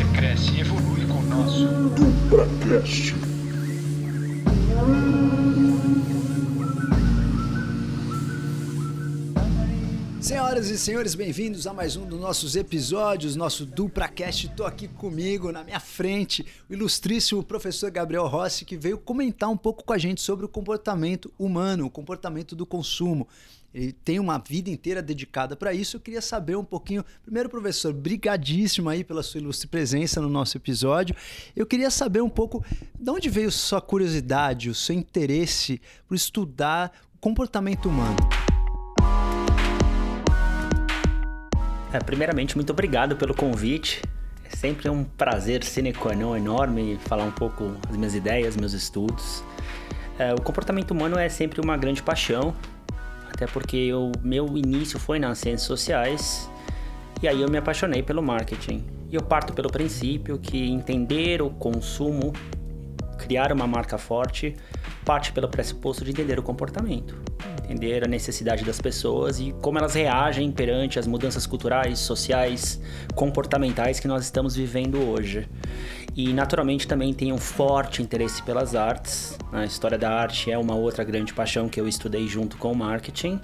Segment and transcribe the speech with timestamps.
[0.00, 3.14] você cresce e evolui com o nosso DupraCast.
[10.20, 14.46] Senhoras e senhores, bem-vindos a mais um dos nossos episódios, nosso DupraCast.
[14.46, 19.56] Estou aqui comigo, na minha frente, o ilustríssimo professor Gabriel Rossi, que veio comentar um
[19.56, 23.28] pouco com a gente sobre o comportamento humano, o comportamento do consumo.
[23.72, 25.96] Ele tem uma vida inteira dedicada para isso.
[25.96, 27.04] Eu queria saber um pouquinho.
[27.22, 31.14] Primeiro, professor, brigadíssimo aí pela sua ilustre presença no nosso episódio.
[31.54, 32.64] Eu queria saber um pouco
[32.98, 38.16] de onde veio sua curiosidade, o seu interesse por estudar o comportamento humano.
[41.92, 44.02] É, primeiramente, muito obrigado pelo convite.
[44.44, 48.72] É sempre um prazer sine qua non enorme falar um pouco das minhas ideias, meus
[48.72, 49.44] estudos.
[50.18, 52.54] É, o comportamento humano é sempre uma grande paixão,
[53.40, 56.50] até porque o meu início foi nas ciências sociais
[57.22, 58.84] e aí eu me apaixonei pelo marketing.
[59.10, 62.34] E eu parto pelo princípio que entender o consumo,
[63.16, 64.54] criar uma marca forte,
[65.06, 67.16] parte pelo pressuposto de entender o comportamento
[67.70, 72.80] entender a necessidade das pessoas e como elas reagem perante as mudanças culturais, sociais,
[73.14, 75.48] comportamentais que nós estamos vivendo hoje.
[76.16, 79.38] E naturalmente também tenho um forte interesse pelas artes.
[79.52, 82.76] A história da arte é uma outra grande paixão que eu estudei junto com o
[82.76, 83.40] marketing.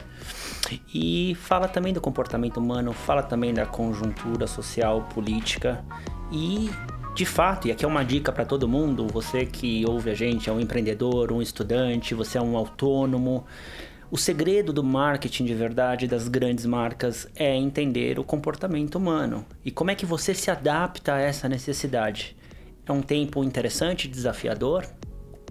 [0.92, 5.84] E fala também do comportamento humano, fala também da conjuntura social, política
[6.33, 6.70] e
[7.14, 10.50] de fato, e aqui é uma dica para todo mundo, você que ouve a gente
[10.50, 13.47] é um empreendedor, um estudante, você é um autônomo,
[14.11, 19.70] o segredo do marketing de verdade das grandes marcas é entender o comportamento humano e
[19.70, 22.37] como é que você se adapta a essa necessidade.
[22.89, 24.87] É um tempo interessante, desafiador.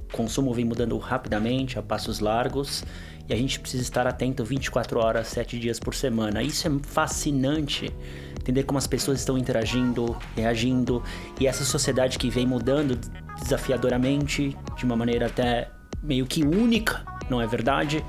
[0.10, 2.86] O consumo vem mudando rapidamente, a passos largos,
[3.28, 6.42] e a gente precisa estar atento 24 horas, 7 dias por semana.
[6.42, 7.94] Isso é fascinante,
[8.40, 11.04] entender como as pessoas estão interagindo, reagindo,
[11.38, 12.98] e essa sociedade que vem mudando
[13.42, 15.70] desafiadoramente, de uma maneira até
[16.02, 18.06] meio que única, não é verdade?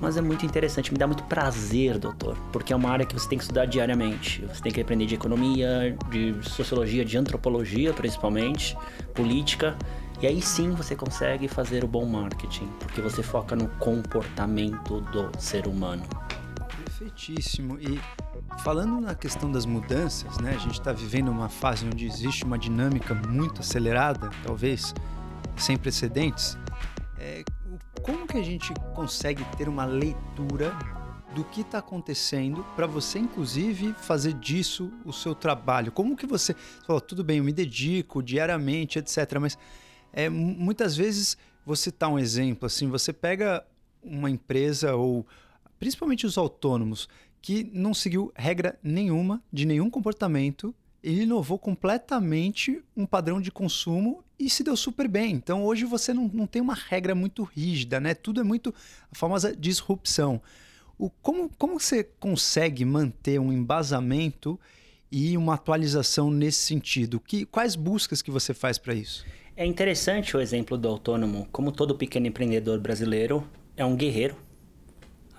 [0.00, 3.28] Mas é muito interessante, me dá muito prazer, doutor, porque é uma área que você
[3.28, 4.44] tem que estudar diariamente.
[4.46, 8.76] Você tem que aprender de economia, de sociologia, de antropologia, principalmente,
[9.14, 9.76] política,
[10.20, 15.30] e aí sim você consegue fazer o bom marketing, porque você foca no comportamento do
[15.38, 16.02] ser humano.
[16.84, 17.78] Perfeitíssimo.
[17.80, 18.00] E
[18.64, 20.54] falando na questão das mudanças, né?
[20.56, 24.92] A gente está vivendo uma fase onde existe uma dinâmica muito acelerada, talvez
[25.56, 26.58] sem precedentes.
[27.16, 27.44] É,
[28.02, 30.76] como que a gente consegue ter uma leitura
[31.34, 35.92] do que está acontecendo para você, inclusive, fazer disso o seu trabalho?
[35.92, 39.38] Como que você, você falou, tudo bem, eu me dedico diariamente, etc.
[39.40, 39.58] Mas
[40.12, 43.64] é, muitas vezes você tá um exemplo assim, você pega
[44.02, 45.26] uma empresa ou
[45.78, 47.08] principalmente os autônomos
[47.40, 54.24] que não seguiu regra nenhuma de nenhum comportamento ele inovou completamente um padrão de consumo
[54.38, 55.32] e se deu super bem.
[55.32, 58.14] Então hoje você não, não tem uma regra muito rígida, né?
[58.14, 58.74] Tudo é muito
[59.10, 60.40] a famosa disrupção.
[60.98, 64.58] O, como, como você consegue manter um embasamento
[65.10, 67.20] e uma atualização nesse sentido?
[67.20, 69.24] Que, quais buscas que você faz para isso?
[69.56, 71.48] É interessante o exemplo do autônomo.
[71.52, 74.36] Como todo pequeno empreendedor brasileiro, é um guerreiro.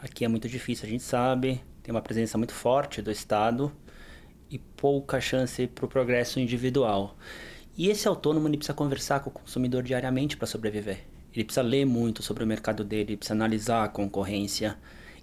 [0.01, 1.61] Aqui é muito difícil, a gente sabe.
[1.83, 3.71] Tem uma presença muito forte do Estado
[4.49, 7.17] e pouca chance para o progresso individual.
[7.77, 11.05] E esse autônomo ele precisa conversar com o consumidor diariamente para sobreviver.
[11.33, 14.77] Ele precisa ler muito sobre o mercado dele, precisa analisar a concorrência.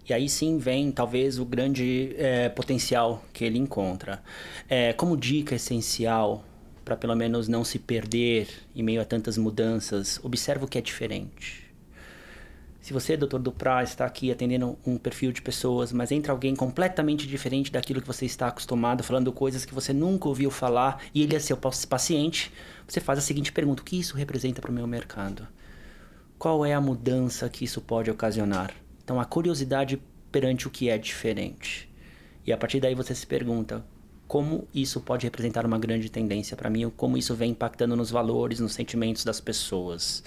[0.09, 4.23] E aí sim vem talvez o grande é, potencial que ele encontra.
[4.69, 6.45] É, como dica essencial
[6.87, 10.81] para pelo menos não se perder em meio a tantas mudanças, observe o que é
[10.81, 11.66] diferente.
[12.87, 17.27] Se você, doutor Duprat, está aqui atendendo um perfil de pessoas, mas entra alguém completamente
[17.27, 21.35] diferente daquilo que você está acostumado, falando coisas que você nunca ouviu falar, e ele
[21.35, 22.53] é seu paciente,
[22.87, 25.49] você faz a seguinte pergunta: o que isso representa para o meu mercado?
[26.39, 28.73] Qual é a mudança que isso pode ocasionar?
[29.03, 31.93] Então, a curiosidade perante o que é diferente.
[32.47, 33.85] E a partir daí você se pergunta:
[34.27, 38.61] como isso pode representar uma grande tendência para mim, como isso vem impactando nos valores,
[38.61, 40.23] nos sentimentos das pessoas.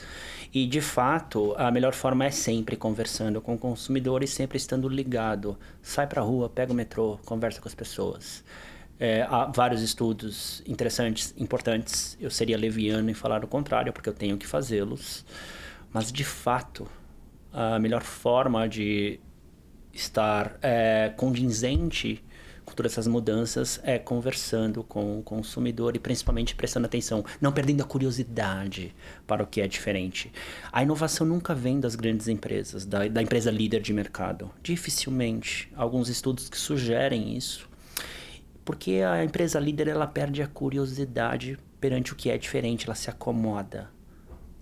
[0.53, 4.88] E de fato, a melhor forma é sempre conversando com o consumidor e sempre estando
[4.88, 5.57] ligado.
[5.81, 8.44] Sai para a rua, pega o metrô, conversa com as pessoas.
[9.00, 12.18] É, há vários estudos interessantes, importantes.
[12.19, 15.25] Eu seria leviano em falar o contrário, porque eu tenho que fazê-los.
[15.91, 16.88] Mas de fato,
[17.51, 19.19] a melhor forma de
[19.94, 22.24] estar é, condizente
[22.75, 27.86] todas essas mudanças é conversando com o consumidor e principalmente prestando atenção, não perdendo a
[27.86, 28.95] curiosidade
[29.27, 30.31] para o que é diferente.
[30.71, 34.51] A inovação nunca vem das grandes empresas, da, da empresa líder de mercado.
[34.62, 35.71] Dificilmente.
[35.75, 37.69] Alguns estudos que sugerem isso.
[38.63, 43.10] Porque a empresa líder ela perde a curiosidade perante o que é diferente, ela se
[43.10, 43.89] acomoda.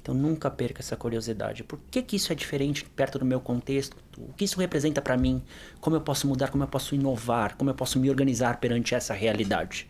[0.08, 1.66] Então nunca perca essa curiosidade.
[1.66, 3.98] Por que, que isso é diferente perto do meu contexto?
[4.18, 5.44] O que isso representa para mim?
[5.82, 6.50] Como eu posso mudar?
[6.50, 7.58] Como eu posso inovar?
[7.58, 9.86] Como eu posso me organizar perante essa realidade?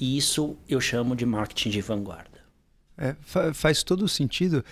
[0.00, 2.40] E isso eu chamo de marketing de vanguarda.
[2.96, 4.64] É, fa faz todo sentido.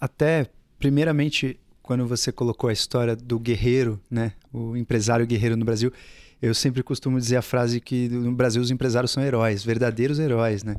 [0.00, 0.46] até,
[0.78, 4.34] primeiramente, quando você colocou a história do guerreiro, né?
[4.52, 5.92] o empresário guerreiro no Brasil,
[6.40, 10.62] eu sempre costumo dizer a frase que no Brasil os empresários são heróis, verdadeiros heróis,
[10.62, 10.76] né?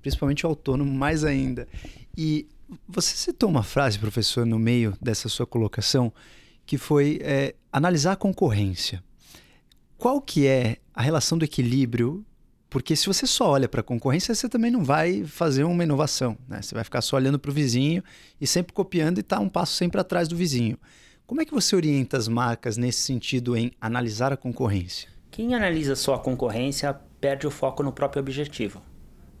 [0.00, 1.68] principalmente o autônomo mais ainda.
[2.16, 2.46] E
[2.86, 6.12] você citou uma frase, professor, no meio dessa sua colocação,
[6.66, 9.02] que foi é, analisar a concorrência.
[9.96, 12.24] Qual que é a relação do equilíbrio?
[12.70, 16.36] Porque se você só olha para a concorrência, você também não vai fazer uma inovação.
[16.46, 16.60] Né?
[16.60, 18.02] Você vai ficar só olhando para o vizinho
[18.40, 20.78] e sempre copiando e estar tá um passo sempre atrás do vizinho.
[21.26, 25.08] Como é que você orienta as marcas nesse sentido em analisar a concorrência?
[25.30, 28.82] Quem analisa só a concorrência perde o foco no próprio objetivo.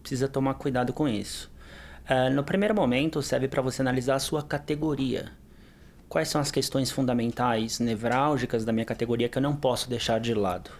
[0.02, 1.50] Precisa tomar cuidado com isso.
[2.08, 5.30] Uh, no primeiro momento, serve para você analisar a sua categoria.
[6.08, 10.32] Quais são as questões fundamentais, nevrálgicas da minha categoria que eu não posso deixar de
[10.32, 10.70] lado?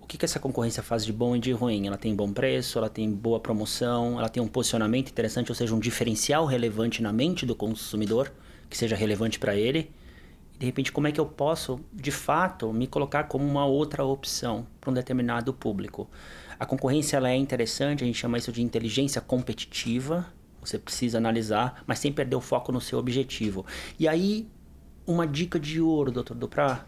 [0.00, 1.88] O que, que essa concorrência faz de bom e de ruim?
[1.88, 5.74] Ela tem bom preço, ela tem boa promoção, ela tem um posicionamento interessante, ou seja,
[5.74, 8.30] um diferencial relevante na mente do consumidor,
[8.70, 9.90] que seja relevante para ele.
[10.56, 14.68] de repente, como é que eu posso, de fato, me colocar como uma outra opção
[14.80, 16.08] para um determinado público?
[16.58, 20.26] A concorrência ela é interessante, a gente chama isso de inteligência competitiva.
[20.60, 23.64] Você precisa analisar, mas sem perder o foco no seu objetivo.
[23.98, 24.48] E aí,
[25.06, 26.84] uma dica de ouro, doutor Duprá.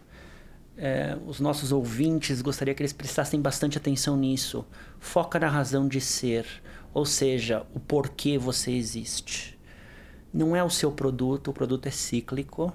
[0.76, 4.66] É, os nossos ouvintes gostaria que eles prestassem bastante atenção nisso.
[4.98, 6.46] Foca na razão de ser,
[6.92, 9.58] ou seja, o porquê você existe.
[10.32, 12.72] Não é o seu produto, o produto é cíclico.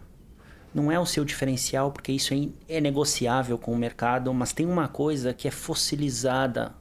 [0.73, 4.65] Não é o seu diferencial, porque isso é, é negociável com o mercado, mas tem
[4.65, 6.73] uma coisa que é fossilizada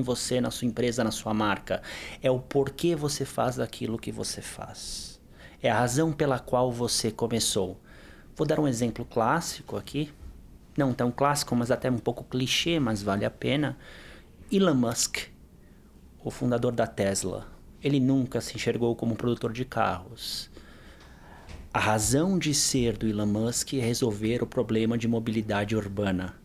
[0.00, 1.82] em você, na sua empresa, na sua marca.
[2.22, 5.20] É o porquê você faz aquilo que você faz.
[5.62, 7.80] É a razão pela qual você começou.
[8.34, 10.10] Vou dar um exemplo clássico aqui.
[10.76, 13.76] Não tão clássico, mas até um pouco clichê, mas vale a pena.
[14.50, 15.18] Elon Musk,
[16.24, 17.46] o fundador da Tesla.
[17.82, 20.50] Ele nunca se enxergou como produtor de carros.
[21.72, 26.39] A razão de ser do Elon Musk é resolver o problema de mobilidade urbana.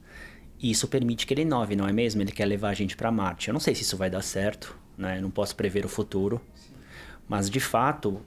[0.66, 2.24] E isso permite que ele inove, não é mesmo?
[2.24, 3.50] Ele quer levar a gente para Marte.
[3.50, 5.20] Eu não sei se isso vai dar certo, né?
[5.20, 6.42] Eu não posso prever o futuro.
[7.30, 8.20] Mas de fato,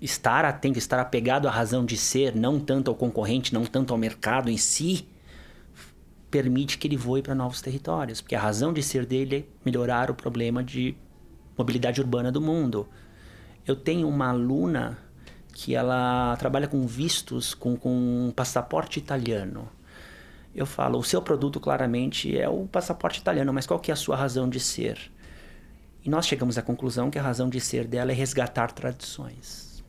[0.00, 3.98] estar atento, estar apegado à razão de ser, não tanto ao concorrente, não tanto ao
[3.98, 5.06] mercado em si,
[6.30, 10.10] permite que ele voe para novos territórios, porque a razão de ser dele é melhorar
[10.10, 10.96] o problema de
[11.58, 12.88] mobilidade urbana do mundo.
[13.66, 14.96] Eu tenho uma aluna
[15.52, 19.68] que ela trabalha com vistos com, com um passaporte italiano
[20.54, 23.96] eu falo, o seu produto claramente é o passaporte italiano, mas qual que é a
[23.96, 24.98] sua razão de ser?
[26.04, 29.84] E nós chegamos à conclusão que a razão de ser dela é resgatar tradições.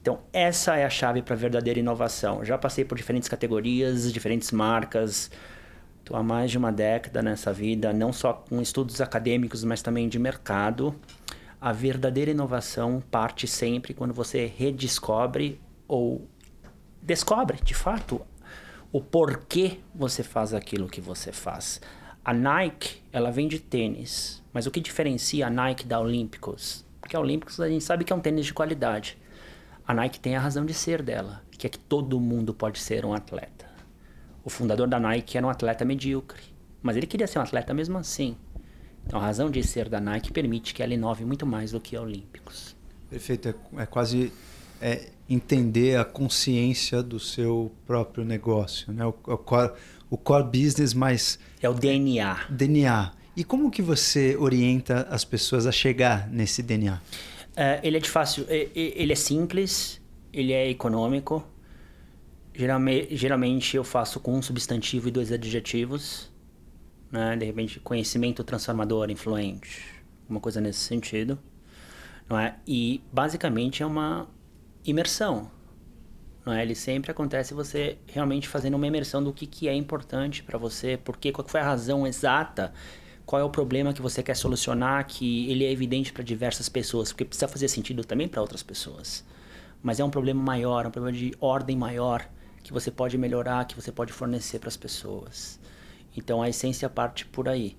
[0.00, 2.44] Então, essa é a chave para a verdadeira inovação.
[2.44, 5.30] Já passei por diferentes categorias, diferentes marcas.
[5.98, 10.06] Estou há mais de uma década nessa vida, não só com estudos acadêmicos, mas também
[10.06, 10.94] de mercado.
[11.58, 15.58] A verdadeira inovação parte sempre quando você redescobre
[15.88, 16.28] ou
[17.00, 18.20] descobre, de fato,
[18.94, 21.80] o porquê você faz aquilo que você faz.
[22.24, 26.84] A Nike, ela vende tênis, mas o que diferencia a Nike da Olímpicos?
[27.00, 29.18] Porque a Olímpicos a gente sabe que é um tênis de qualidade.
[29.84, 33.04] A Nike tem a razão de ser dela, que é que todo mundo pode ser
[33.04, 33.66] um atleta.
[34.44, 36.44] O fundador da Nike era um atleta medíocre,
[36.80, 38.36] mas ele queria ser um atleta mesmo assim.
[39.04, 41.96] Então a razão de ser da Nike permite que ela inove muito mais do que
[41.96, 42.76] a Olímpicos.
[43.10, 44.32] Perfeito, é, é quase
[44.84, 49.06] é, entender a consciência do seu próprio negócio, né?
[49.06, 49.72] O, o, core,
[50.10, 52.44] o core business mais é o DNA.
[52.50, 53.12] DNA.
[53.34, 57.00] E como que você orienta as pessoas a chegar nesse DNA?
[57.56, 61.42] É, ele é de fácil, ele é simples, ele é econômico.
[62.52, 66.30] Geralmente, geralmente eu faço com um substantivo e dois adjetivos,
[67.10, 67.34] né?
[67.38, 69.82] De repente, conhecimento transformador, influente,
[70.28, 71.38] uma coisa nesse sentido,
[72.28, 72.56] não é?
[72.66, 74.28] E basicamente é uma
[74.84, 75.50] imersão.
[76.44, 76.62] Não é?
[76.62, 80.96] Ele sempre acontece você realmente fazendo uma imersão do que, que é importante para você,
[80.96, 82.72] porque qual foi a razão exata,
[83.24, 87.12] qual é o problema que você quer solucionar, que ele é evidente para diversas pessoas,
[87.12, 89.24] porque precisa fazer sentido também para outras pessoas.
[89.82, 92.28] Mas é um problema maior, é um problema de ordem maior
[92.62, 95.58] que você pode melhorar, que você pode fornecer para as pessoas.
[96.16, 97.76] Então a essência parte por aí.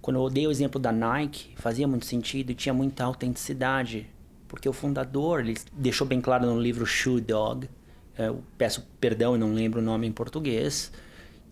[0.00, 4.08] Quando eu dei o exemplo da Nike, fazia muito sentido e tinha muita autenticidade
[4.52, 7.70] porque o fundador ele deixou bem claro no livro Shoe Dog,
[8.18, 10.92] é, eu peço perdão e não lembro o nome em português,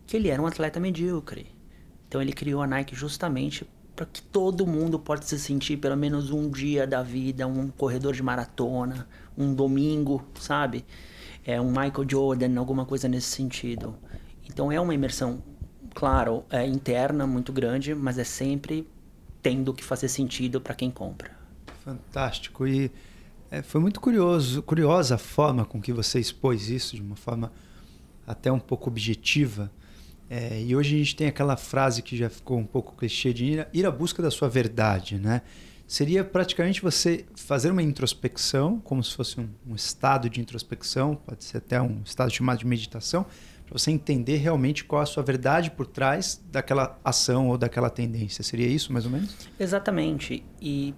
[0.07, 1.47] que ele era um atleta medíocre.
[2.07, 3.67] Então ele criou a Nike justamente
[3.97, 8.13] para que todo mundo possa se sentir pelo menos um dia da vida, um corredor
[8.13, 10.85] de maratona, um domingo, sabe?
[11.43, 13.97] É um Michael Jordan, alguma coisa nesse sentido.
[14.47, 15.43] Então é uma imersão,
[15.95, 18.87] claro, é interna muito grande, mas é sempre
[19.43, 21.40] tendo que fazer sentido para quem compra.
[21.85, 22.91] Fantástico e
[23.51, 27.53] é, foi muito curioso, curiosa a forma com que você expôs isso de uma forma
[28.27, 29.71] até um pouco objetiva.
[30.29, 33.45] É, e hoje a gente tem aquela frase que já ficou um pouco clichê de
[33.45, 35.43] ir, ir à busca da sua verdade, né?
[35.89, 41.43] Seria praticamente você fazer uma introspecção, como se fosse um, um estado de introspecção, pode
[41.43, 43.27] ser até um estado chamado de meditação,
[43.67, 48.45] para você entender realmente qual a sua verdade por trás daquela ação ou daquela tendência.
[48.45, 49.35] Seria isso, mais ou menos?
[49.59, 50.45] Exatamente.
[50.63, 50.95] E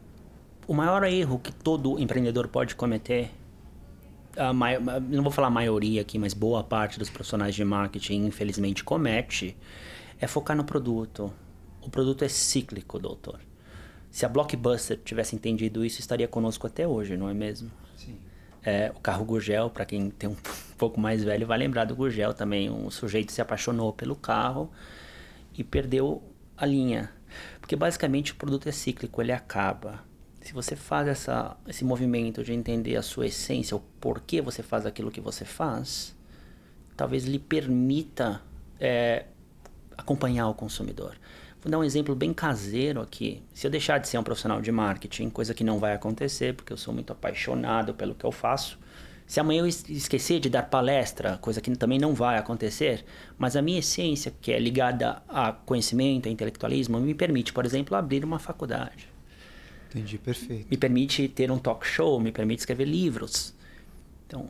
[0.66, 3.30] o maior erro que todo empreendedor pode cometer
[5.08, 9.56] não vou falar a maioria aqui, mas boa parte dos profissionais de marketing, infelizmente, comete,
[10.20, 11.32] é focar no produto.
[11.80, 13.40] O produto é cíclico, doutor.
[14.10, 17.70] Se a Blockbuster tivesse entendido isso, estaria conosco até hoje, não é mesmo?
[17.96, 18.18] Sim.
[18.62, 20.36] É, o carro Gurgel, para quem tem um
[20.78, 22.70] pouco mais velho, vai lembrar do Gurgel também.
[22.70, 24.70] Um sujeito se apaixonou pelo carro
[25.56, 26.22] e perdeu
[26.56, 27.10] a linha.
[27.60, 30.04] Porque basicamente o produto é cíclico, ele acaba
[30.42, 34.84] se você faz essa, esse movimento de entender a sua essência, o porquê você faz
[34.84, 36.16] aquilo que você faz,
[36.96, 38.42] talvez lhe permita
[38.78, 39.26] é,
[39.96, 41.16] acompanhar o consumidor.
[41.62, 43.40] Vou dar um exemplo bem caseiro aqui.
[43.54, 46.72] Se eu deixar de ser um profissional de marketing, coisa que não vai acontecer, porque
[46.72, 48.76] eu sou muito apaixonado pelo que eu faço.
[49.24, 53.04] Se amanhã eu esquecer de dar palestra, coisa que também não vai acontecer,
[53.38, 57.96] mas a minha essência, que é ligada a conhecimento, a intelectualismo, me permite, por exemplo,
[57.96, 59.11] abrir uma faculdade.
[59.92, 60.66] Entendi, perfeito.
[60.70, 63.54] Me permite ter um talk show, me permite escrever livros.
[64.26, 64.48] Então,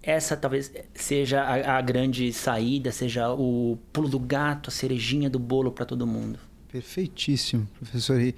[0.00, 5.38] essa talvez seja a, a grande saída, seja o pulo do gato, a cerejinha do
[5.38, 6.38] bolo para todo mundo.
[6.70, 8.20] Perfeitíssimo, professor.
[8.20, 8.36] E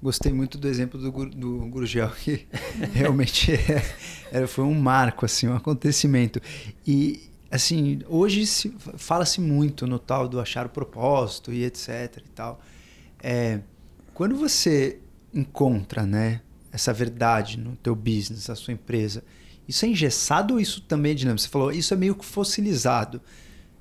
[0.00, 2.46] gostei muito do exemplo do, do Gurgel, que
[2.94, 3.82] realmente é,
[4.30, 6.40] é, foi um marco, assim, um acontecimento.
[6.86, 8.46] E, assim, hoje
[8.96, 12.60] fala-se muito no tal do achar o propósito e etc e tal.
[13.20, 13.60] É,
[14.14, 15.00] quando você
[15.32, 16.40] encontra, né,
[16.72, 19.22] essa verdade no teu business, na sua empresa,
[19.68, 21.42] isso é engessado ou isso também é dinâmico?
[21.42, 23.20] Você falou, isso é meio que fossilizado.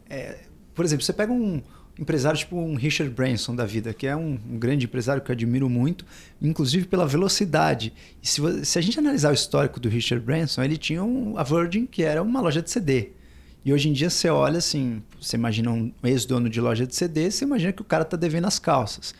[0.09, 0.39] É,
[0.75, 1.61] por exemplo, você pega um
[1.99, 5.33] empresário tipo um Richard Branson da vida, que é um, um grande empresário que eu
[5.33, 6.05] admiro muito,
[6.41, 7.93] inclusive pela velocidade.
[8.21, 11.43] E se, se, a gente analisar o histórico do Richard Branson, ele tinha um, a
[11.43, 13.09] Virgin, que era uma loja de CD.
[13.65, 17.31] E hoje em dia você olha assim, você imagina um ex-dono de loja de CD,
[17.31, 19.13] você imagina que o cara está devendo as calças.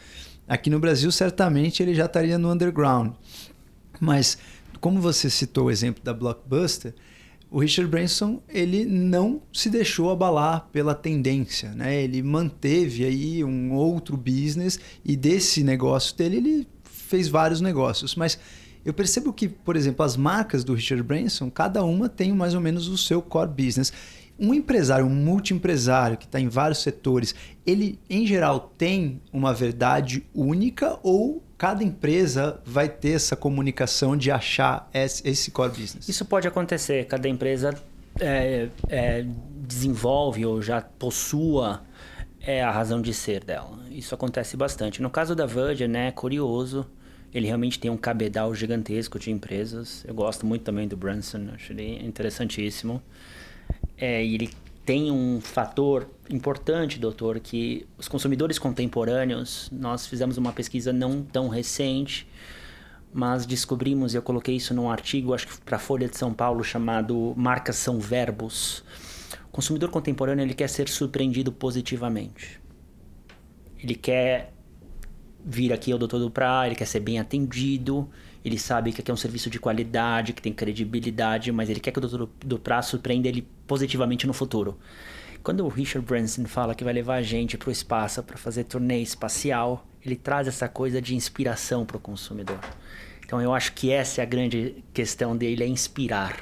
[0.48, 3.12] Aqui no Brasil, certamente ele já estaria no underground.
[4.00, 4.38] Mas,
[4.80, 6.94] como você citou o exemplo da Blockbuster,
[7.50, 12.02] o Richard Branson ele não se deixou abalar pela tendência, né?
[12.02, 18.38] Ele manteve aí um outro business e desse negócio dele ele fez vários negócios, mas
[18.84, 22.62] eu percebo que, por exemplo, as marcas do Richard Branson, cada uma tem mais ou
[22.62, 23.92] menos o seu core business
[24.40, 27.34] um empresário, um multiempresário que está em vários setores,
[27.66, 34.30] ele em geral tem uma verdade única ou cada empresa vai ter essa comunicação de
[34.30, 36.08] achar esse core business?
[36.08, 37.06] Isso pode acontecer.
[37.08, 37.74] Cada empresa
[38.20, 39.26] é, é,
[39.68, 41.82] desenvolve ou já possua
[42.40, 43.80] é, a razão de ser dela.
[43.90, 45.02] Isso acontece bastante.
[45.02, 46.86] No caso da Virgin, né, é curioso.
[47.34, 50.06] Ele realmente tem um cabedal gigantesco de empresas.
[50.08, 53.02] Eu gosto muito também do Branson, acho ele interessantíssimo.
[53.98, 54.50] É, e ele
[54.86, 61.50] tem um fator importante, doutor, que os consumidores contemporâneos, nós fizemos uma pesquisa não tão
[61.50, 62.28] recente,
[63.14, 66.34] mas descobrimos, e eu coloquei isso num artigo, acho que para a Folha de São
[66.34, 68.84] Paulo, chamado Marcas são Verbos.
[69.46, 72.62] O consumidor contemporâneo ele quer ser surpreendido positivamente.
[73.78, 74.54] Ele quer
[75.44, 78.10] vir aqui ao Doutor do Pra, ele quer ser bem atendido,
[78.48, 81.92] ele sabe que aqui é um serviço de qualidade, que tem credibilidade, mas ele quer
[81.92, 84.78] que o Doutor do Pra surpreenda ele positivamente no futuro.
[85.44, 88.64] Quando o Richard Branson fala que vai levar a gente para o espaço para fazer
[88.66, 92.60] turnê espacial, ele traz essa coisa de inspiração para o consumidor.
[93.26, 96.38] Então eu acho que essa é a grande questão dele, é inspirar.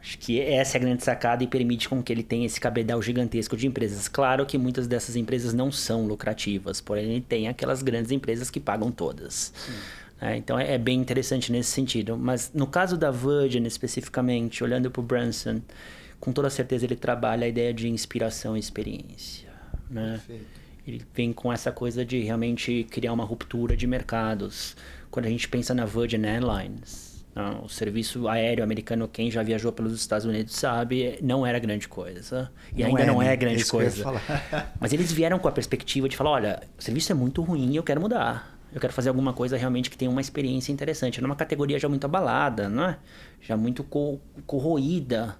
[0.00, 3.02] Acho que essa é a grande sacada e permite com que ele tenha esse cabedal
[3.02, 4.08] gigantesco de empresas.
[4.08, 8.58] Claro que muitas dessas empresas não são lucrativas, porém ele tem aquelas grandes empresas que
[8.58, 9.52] pagam todas.
[10.20, 12.16] É, então é, é, bem interessante nesse sentido.
[12.16, 15.60] Mas no caso da Virgin especificamente, olhando para o Branson,
[16.20, 19.48] com toda certeza ele trabalha a ideia de inspiração e experiência.
[19.88, 20.20] Né?
[20.86, 24.76] Ele vem com essa coisa de realmente criar uma ruptura de mercados.
[25.10, 29.72] Quando a gente pensa na Virgin Airlines, Não, o serviço aéreo americano, quem já viajou
[29.72, 32.50] pelos Estados Unidos sabe, não era grande coisa.
[32.74, 33.32] E Não ainda é, não né?
[33.32, 34.04] é grande eu ia coisa.
[34.78, 37.76] Mas eles vieram com a perspectiva de falar: olha, o serviço é muito ruim e
[37.76, 38.59] eu quero mudar.
[38.72, 41.20] Eu quero fazer alguma coisa realmente que tenha uma experiência interessante.
[41.20, 42.98] Numa categoria já muito abalada, não é?
[43.40, 45.36] Já muito co corroída.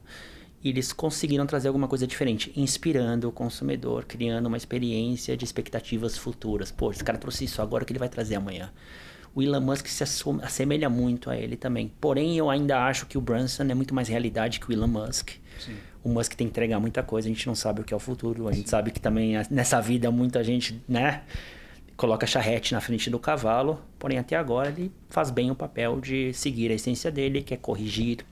[0.62, 6.18] E eles conseguiram trazer alguma coisa diferente, inspirando o consumidor, criando uma experiência de expectativas
[6.18, 6.70] futuras.
[6.70, 8.70] Pô, esse cara trouxe isso agora o que ele vai trazer amanhã.
[9.34, 10.02] O Elon Musk se
[10.42, 11.90] assemelha muito a ele também.
[12.00, 15.30] Porém, eu ainda acho que o Branson é muito mais realidade que o Elon Musk.
[16.02, 18.00] O Musk tem que entregar muita coisa, a gente não sabe o que é o
[18.00, 18.48] futuro.
[18.48, 21.22] A gente sabe que também nessa vida muita gente, né,
[22.00, 23.78] coloca charrete na frente do cavalo.
[23.98, 27.58] Porém, até agora ele faz bem o papel de seguir a essência dele, que é
[27.58, 28.24] corrigir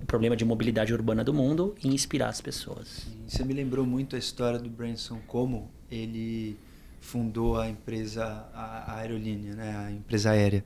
[0.00, 3.08] o problema de mobilidade urbana do mundo e inspirar as pessoas.
[3.26, 6.56] Você me lembrou muito a história do Branson, como ele
[7.00, 8.24] fundou a empresa,
[8.54, 10.64] a, a aerolínea, né, a empresa aérea.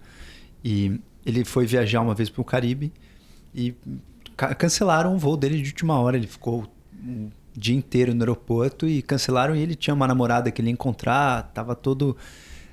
[0.62, 2.92] E ele foi viajar uma vez para o Caribe
[3.54, 3.74] e
[4.36, 6.18] ca- cancelaram o voo dele de última hora.
[6.18, 6.70] Ele ficou
[7.02, 9.54] um dia inteiro no aeroporto e cancelaram.
[9.54, 12.16] E ele tinha uma namorada que ele ia encontrar, estava todo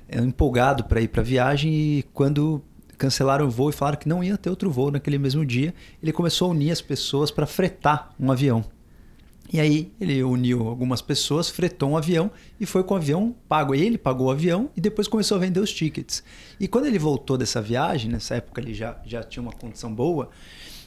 [0.08, 1.72] eh, empolgado para ir para a viagem.
[1.72, 2.62] E quando
[2.96, 6.12] cancelaram o voo e falaram que não ia ter outro voo naquele mesmo dia, ele
[6.12, 8.64] começou a unir as pessoas para fretar um avião.
[9.52, 13.74] E aí ele uniu algumas pessoas, fretou um avião e foi com o avião pago.
[13.74, 16.22] Ele pagou o avião e depois começou a vender os tickets.
[16.58, 20.30] E quando ele voltou dessa viagem, nessa época ele já, já tinha uma condição boa,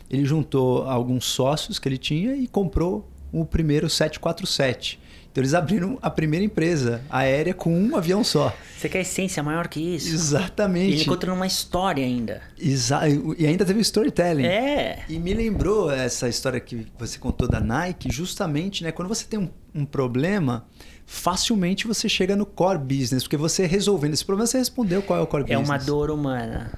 [0.09, 4.99] ele juntou alguns sócios que ele tinha e comprou o primeiro 747.
[5.31, 8.51] Então eles abriram a primeira empresa aérea com um avião só.
[8.77, 10.07] Você quer essência maior que isso?
[10.07, 11.25] E ele Exatamente.
[11.27, 12.41] numa história ainda.
[12.59, 13.01] Exa
[13.37, 14.45] e ainda teve storytelling.
[14.45, 15.03] É.
[15.07, 18.91] E me lembrou essa história que você contou da Nike, justamente, né?
[18.91, 20.65] Quando você tem um, um problema,
[21.05, 25.21] facilmente você chega no core business, porque você resolvendo esse problema, você respondeu qual é
[25.21, 25.69] o core É business.
[25.69, 26.71] uma dor humana.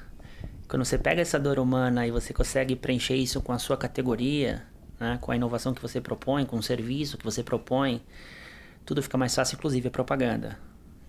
[0.67, 4.63] Quando você pega essa dor humana e você consegue preencher isso com a sua categoria,
[5.01, 8.01] né, com a inovação que você propõe, com o serviço que você propõe,
[8.85, 10.59] tudo fica mais fácil, inclusive a propaganda.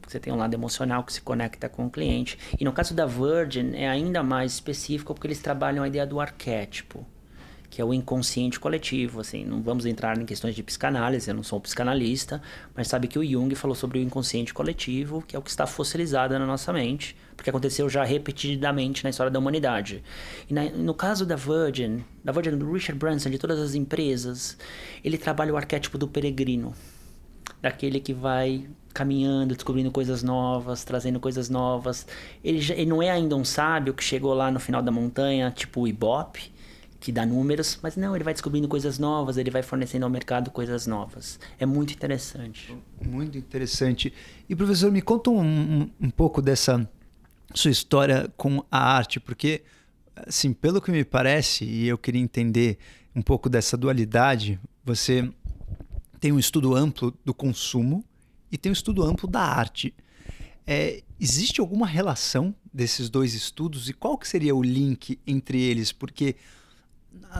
[0.08, 2.38] Você tem um lado emocional que se conecta com o cliente.
[2.58, 6.20] E no caso da Virgin, é ainda mais específico porque eles trabalham a ideia do
[6.20, 7.06] arquétipo,
[7.70, 9.20] que é o inconsciente coletivo.
[9.20, 12.42] Assim, não vamos entrar em questões de psicanálise, eu não sou um psicanalista,
[12.74, 15.66] mas sabe que o Jung falou sobre o inconsciente coletivo, que é o que está
[15.66, 20.00] fossilizado na nossa mente, porque aconteceu já repetidamente na história da humanidade.
[20.48, 24.56] E na- no caso da Virgin, da Virgin do Richard Branson, de todas as empresas,
[25.02, 26.72] ele trabalha o arquétipo do peregrino
[27.60, 32.06] daquele que vai caminhando, descobrindo coisas novas, trazendo coisas novas.
[32.44, 35.50] Ele, já- ele não é ainda um sábio que chegou lá no final da montanha,
[35.50, 36.52] tipo o Ibope,
[37.00, 40.48] que dá números, mas não, ele vai descobrindo coisas novas, ele vai fornecendo ao mercado
[40.52, 41.40] coisas novas.
[41.58, 42.72] É muito interessante.
[43.04, 44.12] Muito interessante.
[44.48, 46.88] E professor, me conta um, um- um pouco dessa
[47.54, 49.62] sua história com a arte, porque,
[50.26, 52.78] assim, pelo que me parece, e eu queria entender
[53.14, 55.30] um pouco dessa dualidade, você
[56.20, 58.04] tem um estudo amplo do consumo
[58.50, 59.94] e tem um estudo amplo da arte.
[60.66, 65.92] É, existe alguma relação desses dois estudos e qual que seria o link entre eles?
[65.92, 66.36] Porque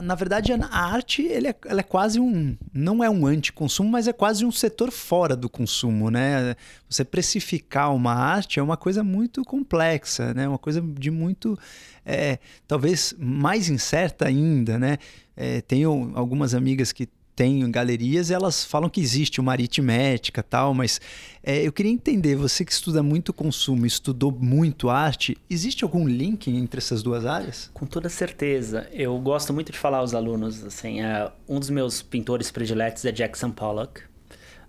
[0.01, 4.07] na- verdade a arte ele é, ela é quase um não é um anticonsumo, mas
[4.07, 6.55] é quase um setor fora do consumo, né?
[6.89, 10.47] Você precificar uma arte é uma coisa muito complexa, né?
[10.47, 11.57] Uma coisa de muito
[12.05, 14.97] é, talvez mais incerta ainda, né?
[15.35, 21.01] É, tenho algumas amigas que têm galerias elas falam que existe uma aritmética tal, mas
[21.43, 26.49] é, eu queria entender, você que estuda muito consumo, estudou muito arte, existe algum link
[26.49, 27.69] entre essas duas áreas?
[27.73, 28.87] Com toda certeza.
[28.91, 33.11] Eu gosto muito de falar aos alunos, assim, é, um dos meus pintores prediletos é
[33.11, 34.01] Jackson Pollock,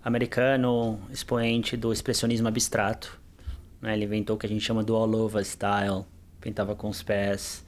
[0.03, 3.19] americano, expoente do expressionismo abstrato.
[3.81, 3.93] né?
[3.93, 6.05] Ele inventou o que a gente chama do all over style,
[6.39, 7.65] pintava com os pés.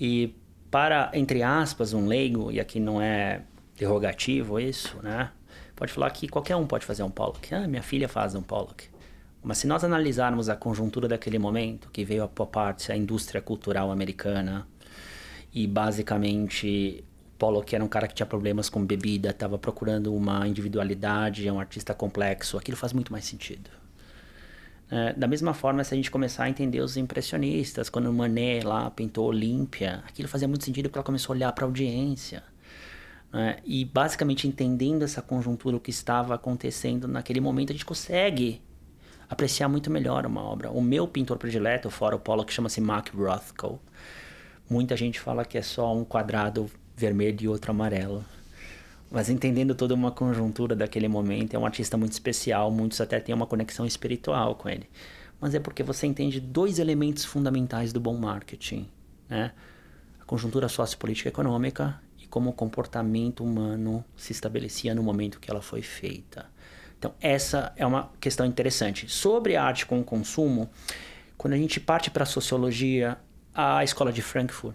[0.00, 0.34] E
[0.70, 3.42] para, entre aspas, um leigo, e aqui não é
[3.82, 5.30] derrogativo isso, né?
[5.74, 7.52] Pode falar que qualquer um pode fazer um Pollock.
[7.52, 8.88] Ah, minha filha faz um Pollock.
[9.42, 13.42] Mas se nós analisarmos a conjuntura daquele momento, que veio a pop art, a indústria
[13.42, 14.68] cultural americana,
[15.52, 17.04] e basicamente
[17.36, 21.58] Pollock era um cara que tinha problemas com bebida, estava procurando uma individualidade, é um
[21.58, 23.68] artista complexo, aquilo faz muito mais sentido.
[24.88, 28.64] É, da mesma forma, se a gente começar a entender os impressionistas, quando o Manet
[28.64, 32.44] lá pintou Olímpia, aquilo fazia muito sentido porque ela começou a olhar para a audiência.
[33.32, 33.58] Né?
[33.64, 38.60] E basicamente entendendo essa conjuntura, o que estava acontecendo naquele momento, a gente consegue
[39.28, 40.70] apreciar muito melhor uma obra.
[40.70, 43.80] O meu pintor predileto, fora o Pollock, chama-se Mark Rothko.
[44.68, 48.22] Muita gente fala que é só um quadrado vermelho e outro amarelo.
[49.10, 53.34] Mas entendendo toda uma conjuntura daquele momento, é um artista muito especial, muitos até têm
[53.34, 54.88] uma conexão espiritual com ele.
[55.40, 58.88] Mas é porque você entende dois elementos fundamentais do bom marketing,
[59.28, 59.52] né?
[60.26, 62.00] conjuntura sociopolítica econômica
[62.32, 66.46] como o comportamento humano se estabelecia no momento que ela foi feita.
[66.98, 69.06] Então, essa é uma questão interessante.
[69.06, 70.70] Sobre a arte com o consumo,
[71.36, 73.18] quando a gente parte para a sociologia,
[73.54, 74.74] a escola de Frankfurt,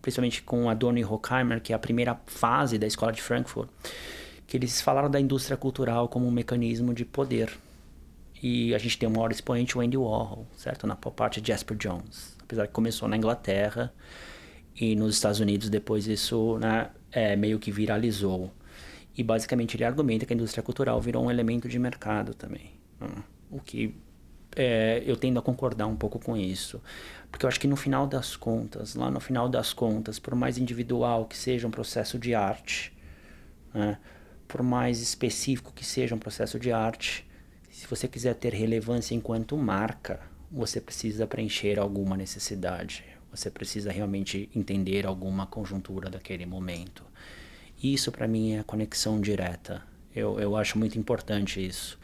[0.00, 3.70] principalmente com Adorno e Horkheimer, que é a primeira fase da escola de Frankfurt,
[4.44, 7.56] que eles falaram da indústria cultural como um mecanismo de poder.
[8.42, 10.84] E a gente tem o maior expoente, o Andy Warhol, certo?
[10.84, 12.36] Na parte de Jasper Jones.
[12.42, 13.94] Apesar que começou na Inglaterra
[14.74, 18.52] e nos Estados Unidos depois isso né, é, meio que viralizou.
[19.16, 22.72] E basicamente ele argumenta que a indústria cultural virou um elemento de mercado também.
[22.98, 23.08] Né?
[23.50, 23.94] O que
[24.56, 26.80] é, eu tendo a concordar um pouco com isso.
[27.30, 30.58] Porque eu acho que no final das contas, lá no final das contas, por mais
[30.58, 32.92] individual que seja um processo de arte,
[33.72, 33.98] né,
[34.46, 37.26] por mais específico que seja um processo de arte,
[37.70, 43.02] se você quiser ter relevância enquanto marca, você precisa preencher alguma necessidade.
[43.32, 47.02] Você precisa realmente entender alguma conjuntura daquele momento.
[47.82, 49.82] Isso para mim é conexão direta.
[50.14, 51.98] Eu, eu acho muito importante isso.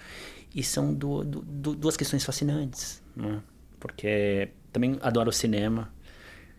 [0.55, 3.43] E são do, do, do, duas questões fascinantes, né?
[3.79, 5.93] Porque também adoro cinema.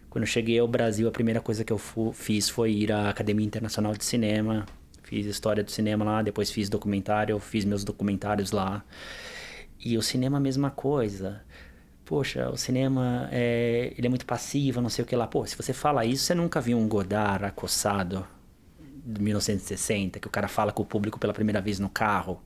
[0.10, 1.80] Quando cheguei ao Brasil, a primeira coisa que eu
[2.14, 4.66] fiz foi ir à Academia Internacional de Cinema.
[5.04, 8.86] Fiz história do cinema lá, depois fiz documentário, fiz meus documentários lá.
[9.84, 11.42] E o cinema a mesma coisa.
[12.10, 15.28] Poxa, o cinema é, ele é muito passivo, não sei o que lá.
[15.28, 18.26] Pô, se você fala isso, você nunca viu um Godard acossado
[19.06, 22.42] de 1960, que o cara fala com o público pela primeira vez no carro.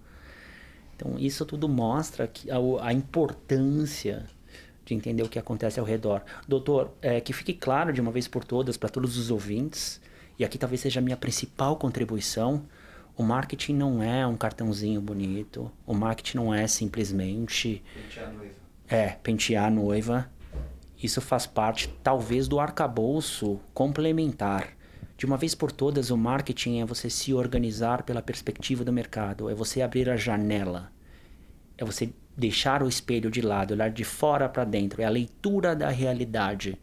[0.94, 4.26] Então, isso tudo mostra que a, a importância
[4.84, 6.24] de entender o que acontece ao redor.
[6.46, 10.02] Doutor, é, que fique claro de uma vez por todas para todos os ouvintes,
[10.38, 12.66] e aqui talvez seja a minha principal contribuição,
[13.16, 17.82] o marketing não é um cartãozinho bonito, o marketing não é simplesmente...
[17.94, 18.34] Pentear.
[18.88, 20.30] É, pentear a noiva.
[21.02, 24.76] Isso faz parte, talvez, do arcabouço complementar
[25.18, 29.50] de uma vez por todas, o marketing é você se organizar pela perspectiva do mercado,
[29.50, 30.92] é você abrir a janela,
[31.78, 35.76] é você deixar o espelho de lado, olhar de fora para dentro, é a leitura
[35.76, 36.78] da realidade.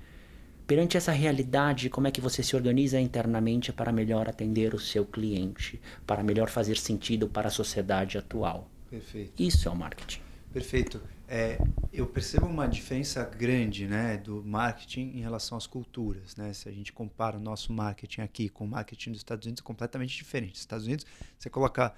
[0.66, 5.04] Perante essa realidade, como é que você se organiza internamente para melhor atender o seu
[5.04, 8.70] cliente, para melhor fazer sentido para a sociedade atual?
[8.88, 9.32] Perfeito.
[9.36, 10.20] Isso é o marketing.
[10.52, 11.00] Perfeito.
[11.33, 11.59] É,
[11.93, 16.35] eu percebo uma diferença grande né, do marketing em relação às culturas.
[16.35, 16.53] Né?
[16.53, 19.64] Se a gente compara o nosso marketing aqui com o marketing dos Estados Unidos, é
[19.64, 20.55] completamente diferente.
[20.55, 21.07] Nos Estados Unidos,
[21.38, 21.95] você coloca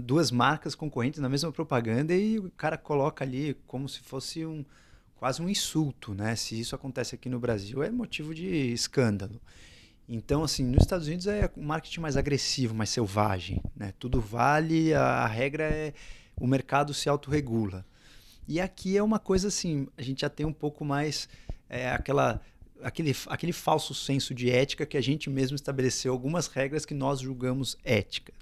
[0.00, 4.62] duas marcas concorrentes na mesma propaganda e o cara coloca ali como se fosse um
[5.16, 6.36] quase um insulto, né?
[6.36, 9.40] Se isso acontece aqui no Brasil é motivo de escândalo.
[10.06, 13.94] Então, assim, nos Estados Unidos é um marketing mais agressivo, mais selvagem, né?
[13.98, 15.94] Tudo vale, a, a regra é
[16.36, 17.86] o mercado se autorregula.
[18.46, 21.28] E aqui é uma coisa assim, a gente já tem um pouco mais
[21.68, 22.40] é, aquela,
[22.82, 27.20] aquele, aquele falso senso de ética que a gente mesmo estabeleceu algumas regras que nós
[27.20, 28.32] julgamos ética,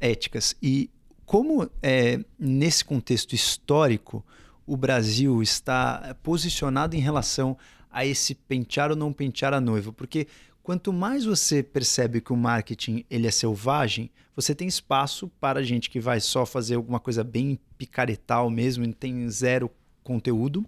[0.00, 0.54] éticas.
[0.62, 0.90] E
[1.24, 4.24] como é, nesse contexto histórico
[4.66, 7.56] o Brasil está posicionado em relação
[7.90, 9.92] a esse pentear ou não pentear a noiva?
[9.92, 10.26] Porque
[10.62, 15.90] Quanto mais você percebe que o marketing ele é selvagem, você tem espaço para gente
[15.90, 19.68] que vai só fazer alguma coisa bem picaretal mesmo, e tem zero
[20.04, 20.64] conteúdo.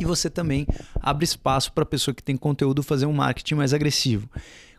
[0.00, 3.74] E você também abre espaço para a pessoa que tem conteúdo fazer um marketing mais
[3.74, 4.30] agressivo.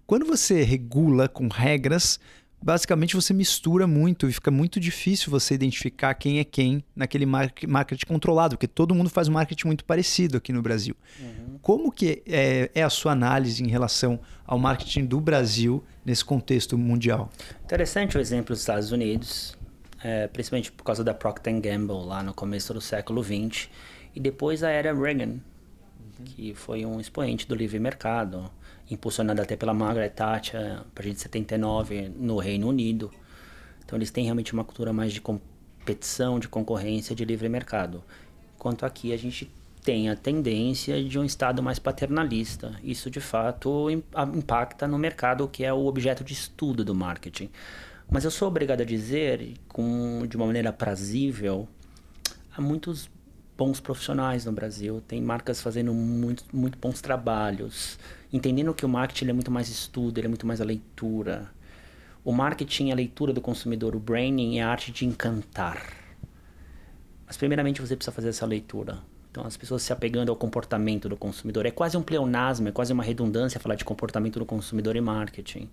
[0.05, 2.19] Quando você regula com regras,
[2.63, 8.05] basicamente você mistura muito e fica muito difícil você identificar quem é quem naquele marketing
[8.05, 10.95] controlado, porque todo mundo faz um marketing muito parecido aqui no Brasil.
[11.19, 11.59] Uhum.
[11.61, 16.77] Como que é, é, a sua análise em relação ao marketing do Brasil nesse contexto
[16.77, 17.29] mundial?
[17.65, 19.57] Interessante o exemplo dos Estados Unidos,
[20.01, 23.67] é, principalmente por causa da Procter Gamble lá no começo do século XX
[24.15, 26.25] e depois a era Reagan, uhum.
[26.25, 28.49] que foi um expoente do livre mercado
[28.89, 33.11] impulsionada até pela Margaret Thatcher a partir de 79 no Reino Unido.
[33.85, 38.03] Então eles têm realmente uma cultura mais de competição, de concorrência, de livre mercado.
[38.55, 39.51] Enquanto aqui a gente
[39.83, 42.73] tem a tendência de um Estado mais paternalista.
[42.83, 47.49] Isso de fato impacta no mercado que é o objeto de estudo do marketing.
[48.09, 51.67] Mas eu sou obrigado a dizer, com, de uma maneira prazível,
[52.55, 53.09] há muitos
[53.57, 57.97] bons profissionais no Brasil, tem marcas fazendo muito, muito bons trabalhos,
[58.33, 61.49] entendendo que o marketing é muito mais estudo, ele é muito mais a leitura.
[62.25, 65.81] O marketing é a leitura do consumidor, o branding é a arte de encantar.
[67.25, 68.97] Mas primeiramente você precisa fazer essa leitura.
[69.31, 71.65] Então as pessoas se apegando ao comportamento do consumidor.
[71.65, 75.69] É quase um pleonasmo, é quase uma redundância falar de comportamento do consumidor e marketing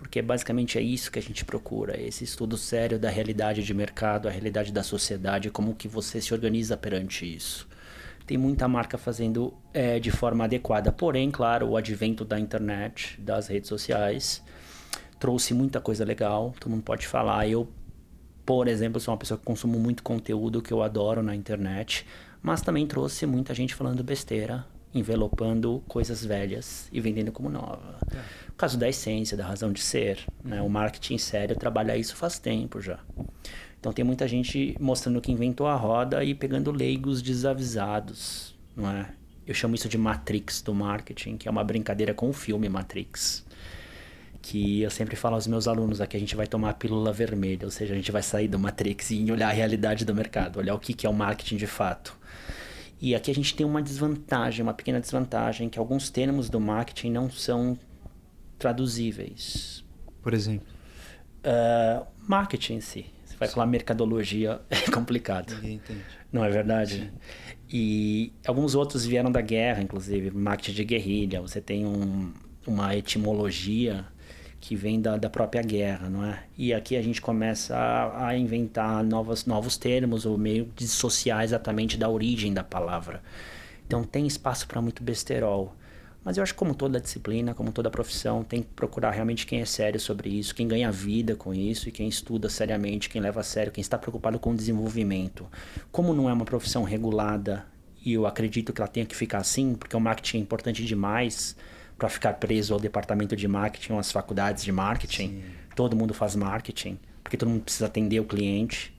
[0.00, 4.28] porque basicamente é isso que a gente procura, esse estudo sério da realidade de mercado,
[4.28, 7.68] a realidade da sociedade, como que você se organiza perante isso.
[8.30, 10.92] Tem muita marca fazendo é, de forma adequada.
[10.92, 14.40] Porém, claro, o advento da internet, das redes sociais,
[15.18, 16.54] trouxe muita coisa legal.
[16.60, 17.48] Todo mundo pode falar.
[17.48, 17.68] Eu,
[18.46, 22.06] por exemplo, sou uma pessoa que consumo muito conteúdo que eu adoro na internet,
[22.40, 24.64] mas também trouxe muita gente falando besteira,
[24.94, 27.98] envelopando coisas velhas e vendendo como nova.
[28.14, 28.50] É.
[28.50, 30.62] O caso da essência, da razão de ser, né?
[30.62, 33.00] o marketing sério trabalha isso faz tempo já.
[33.80, 39.06] Então tem muita gente mostrando que inventou a roda e pegando leigos desavisados, não é?
[39.46, 43.44] Eu chamo isso de Matrix do marketing, que é uma brincadeira com o filme Matrix.
[44.42, 47.64] Que eu sempre falo aos meus alunos aqui, a gente vai tomar a pílula vermelha,
[47.64, 50.74] ou seja, a gente vai sair do Matrix e olhar a realidade do mercado, olhar
[50.74, 52.16] o que, que é o marketing de fato.
[53.00, 57.10] E aqui a gente tem uma desvantagem, uma pequena desvantagem, que alguns termos do marketing
[57.10, 57.78] não são
[58.58, 59.82] traduzíveis.
[60.22, 60.68] Por exemplo?
[61.42, 63.06] Uh, marketing em si
[63.40, 65.54] vai falar mercadologia, é complicado.
[65.54, 66.04] Ninguém entende.
[66.30, 66.94] Não é verdade?
[66.94, 67.10] Sim.
[67.72, 71.40] E alguns outros vieram da guerra, inclusive, marketing de guerrilha.
[71.40, 72.32] Você tem um,
[72.66, 74.04] uma etimologia
[74.60, 76.42] que vem da, da própria guerra, não é?
[76.58, 81.96] E aqui a gente começa a, a inventar novos, novos termos, ou meio dissociar exatamente
[81.96, 83.22] da origem da palavra.
[83.86, 85.74] Então tem espaço para muito besterol.
[86.24, 89.60] Mas eu acho que como toda disciplina, como toda profissão, tem que procurar realmente quem
[89.60, 93.40] é sério sobre isso, quem ganha vida com isso e quem estuda seriamente, quem leva
[93.40, 95.46] a sério, quem está preocupado com o desenvolvimento.
[95.90, 97.64] Como não é uma profissão regulada
[98.04, 101.56] e eu acredito que ela tenha que ficar assim, porque o marketing é importante demais
[101.96, 105.28] para ficar preso ao departamento de marketing ou às faculdades de marketing.
[105.28, 105.42] Sim.
[105.74, 108.94] Todo mundo faz marketing, porque todo mundo precisa atender o cliente.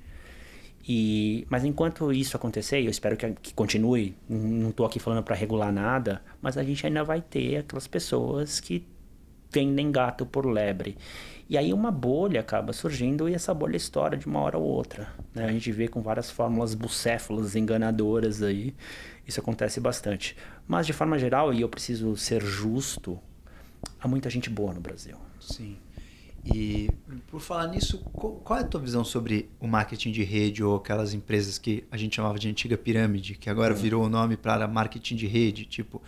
[0.88, 5.36] E, mas enquanto isso acontecer, eu espero que, que continue, não estou aqui falando para
[5.36, 8.86] regular nada, mas a gente ainda vai ter aquelas pessoas que
[9.52, 10.98] vendem gato por lebre.
[11.50, 15.10] E aí uma bolha acaba surgindo e essa bolha estoura de uma hora ou outra.
[15.36, 15.44] Né?
[15.46, 18.74] A gente vê com várias fórmulas bucéfalas, enganadoras aí.
[19.28, 20.36] Isso acontece bastante.
[20.66, 23.20] Mas de forma geral, e eu preciso ser justo,
[24.00, 25.18] há muita gente boa no Brasil.
[25.42, 25.78] Sim.
[26.44, 26.90] E
[27.28, 31.14] por falar nisso, qual é a tua visão sobre o marketing de rede ou aquelas
[31.14, 35.16] empresas que a gente chamava de antiga pirâmide, que agora virou o nome para marketing
[35.16, 35.66] de rede?
[35.66, 36.02] Tipo,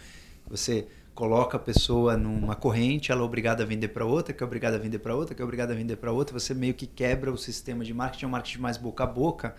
[0.47, 4.45] você coloca a pessoa numa corrente, ela é obrigada a vender para outra, que é
[4.45, 6.87] obrigada a vender para outra, que é obrigada a vender para outra, você meio que
[6.87, 9.55] quebra o sistema de marketing, é um marketing mais boca a boca,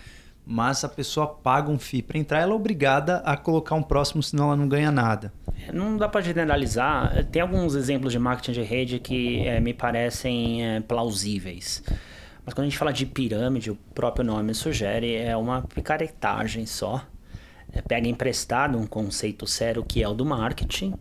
[0.46, 4.22] mas a pessoa paga um FII para entrar, ela é obrigada a colocar um próximo,
[4.22, 5.32] senão ela não ganha nada.
[5.72, 7.24] Não dá para generalizar.
[7.26, 11.82] Tem alguns exemplos de marketing de rede que é, me parecem é, plausíveis.
[12.44, 17.02] Mas quando a gente fala de pirâmide, o próprio nome sugere, é uma picaretagem só.
[17.72, 20.94] É, pega emprestado um conceito sério que é o do marketing,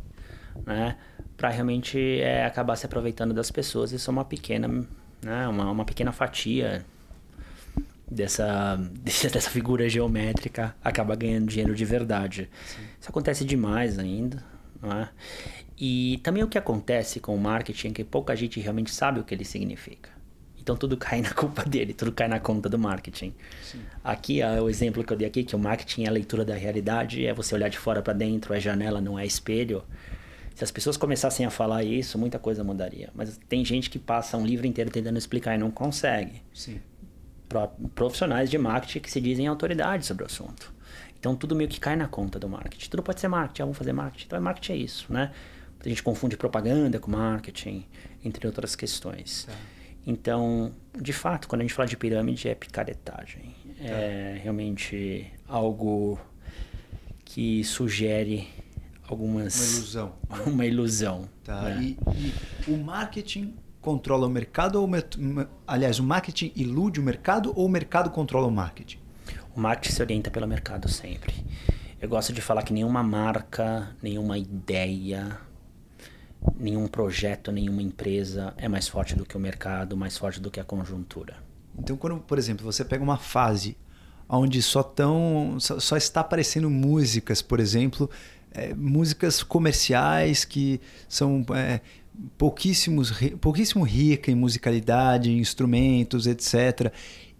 [0.65, 0.95] né?
[1.35, 3.91] Para realmente é, acabar se aproveitando das pessoas.
[3.91, 4.69] Isso é uma pequena,
[5.21, 5.47] né?
[5.49, 6.85] uma, uma pequena fatia
[8.13, 12.49] dessa, dessa figura geométrica acaba ganhando dinheiro de verdade.
[12.65, 12.81] Sim.
[12.99, 14.43] Isso acontece demais ainda,
[14.81, 15.09] não é?
[15.77, 19.23] E também o que acontece com o marketing é que pouca gente realmente sabe o
[19.23, 20.09] que ele significa.
[20.57, 23.33] Então tudo cai na culpa dele, tudo cai na conta do marketing.
[23.61, 23.81] Sim.
[24.03, 26.55] Aqui é o exemplo que eu dei aqui, que o marketing é a leitura da
[26.55, 29.83] realidade, é você olhar de fora para dentro, é janela, não é espelho.
[30.55, 33.09] Se as pessoas começassem a falar isso, muita coisa mudaria.
[33.15, 36.43] Mas tem gente que passa um livro inteiro tentando explicar e não consegue.
[36.53, 36.79] Sim
[37.95, 40.73] profissionais de marketing que se dizem autoridade sobre o assunto.
[41.19, 42.89] Então tudo meio que cai na conta do marketing.
[42.89, 44.25] Tudo pode ser marketing, ah, vamos fazer marketing.
[44.25, 45.31] Então marketing é isso, né?
[45.83, 47.85] A gente confunde propaganda com marketing,
[48.23, 49.45] entre outras questões.
[49.45, 49.53] Tá.
[50.05, 53.55] Então, de fato, quando a gente fala de pirâmide, é picaretagem.
[53.77, 53.83] Tá.
[53.83, 56.19] É realmente algo
[57.25, 58.47] que sugere
[59.07, 59.55] algumas...
[59.55, 60.15] Uma ilusão.
[60.47, 61.29] Uma ilusão.
[61.43, 61.61] Tá.
[61.63, 61.81] Né?
[61.81, 61.97] E,
[62.67, 63.53] e o marketing
[63.83, 64.89] controla o mercado ou
[65.67, 68.97] aliás, o marketing ilude o mercado ou o mercado controla o marketing?
[69.55, 71.45] O marketing se orienta pelo mercado sempre.
[72.01, 75.37] Eu gosto de falar que nenhuma marca, nenhuma ideia,
[76.57, 80.59] nenhum projeto, nenhuma empresa é mais forte do que o mercado, mais forte do que
[80.59, 81.35] a conjuntura.
[81.77, 83.77] Então, quando, por exemplo, você pega uma fase
[84.29, 88.09] onde só, tão, só, só está aparecendo músicas, por exemplo,
[88.51, 91.81] é, músicas comerciais que são é,
[92.37, 96.91] pouquíssimos, pouquíssimo rica em musicalidade, em instrumentos, etc.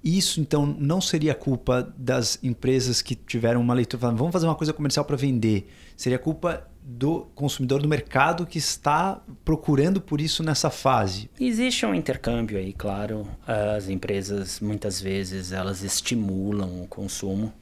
[0.03, 4.55] Isso então não seria culpa das empresas que tiveram uma leitura falando, vamos fazer uma
[4.55, 5.69] coisa comercial para vender.
[5.95, 11.29] Seria culpa do consumidor do mercado que está procurando por isso nessa fase.
[11.39, 13.25] Existe um intercâmbio aí, claro.
[13.47, 17.53] As empresas muitas vezes elas estimulam o consumo.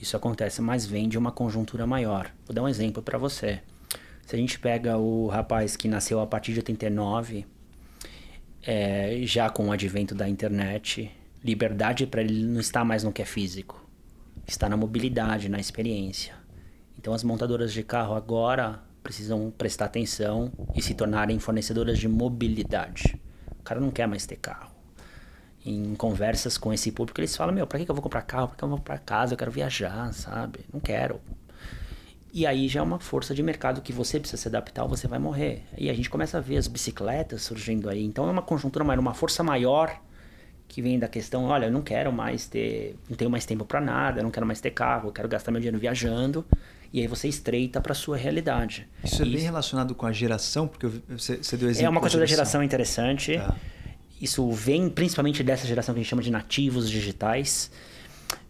[0.00, 2.30] Isso acontece, mas vem de uma conjuntura maior.
[2.46, 3.60] Vou dar um exemplo para você.
[4.28, 7.46] Se a gente pega o rapaz que nasceu a partir de 89,
[8.62, 11.10] é, já com o advento da internet,
[11.42, 13.82] liberdade para ele não está mais no que é físico,
[14.46, 16.34] está na mobilidade, na experiência.
[16.98, 23.18] Então as montadoras de carro agora precisam prestar atenção e se tornarem fornecedoras de mobilidade.
[23.58, 24.70] O cara não quer mais ter carro.
[25.64, 28.48] Em conversas com esse público, eles falam: Meu, pra que eu vou comprar carro?
[28.48, 29.32] Pra que eu vou para casa?
[29.32, 30.66] Eu quero viajar, sabe?
[30.70, 31.18] Não quero.
[32.38, 35.08] E aí já é uma força de mercado que você precisa se adaptar ou você
[35.08, 35.64] vai morrer.
[35.76, 38.04] E a gente começa a ver as bicicletas surgindo aí.
[38.04, 40.00] Então é uma conjuntura maior, uma força maior
[40.68, 43.80] que vem da questão, olha, eu não quero mais ter, não tenho mais tempo para
[43.80, 46.46] nada, eu não quero mais ter carro, eu quero gastar meu dinheiro viajando.
[46.92, 48.86] E aí você estreita para sua realidade.
[49.02, 51.86] Isso é bem relacionado com a geração, porque você, você deu exemplo.
[51.86, 53.36] É uma coisa da geração interessante.
[53.36, 53.56] Tá.
[54.20, 57.68] Isso vem principalmente dessa geração que a gente chama de nativos digitais.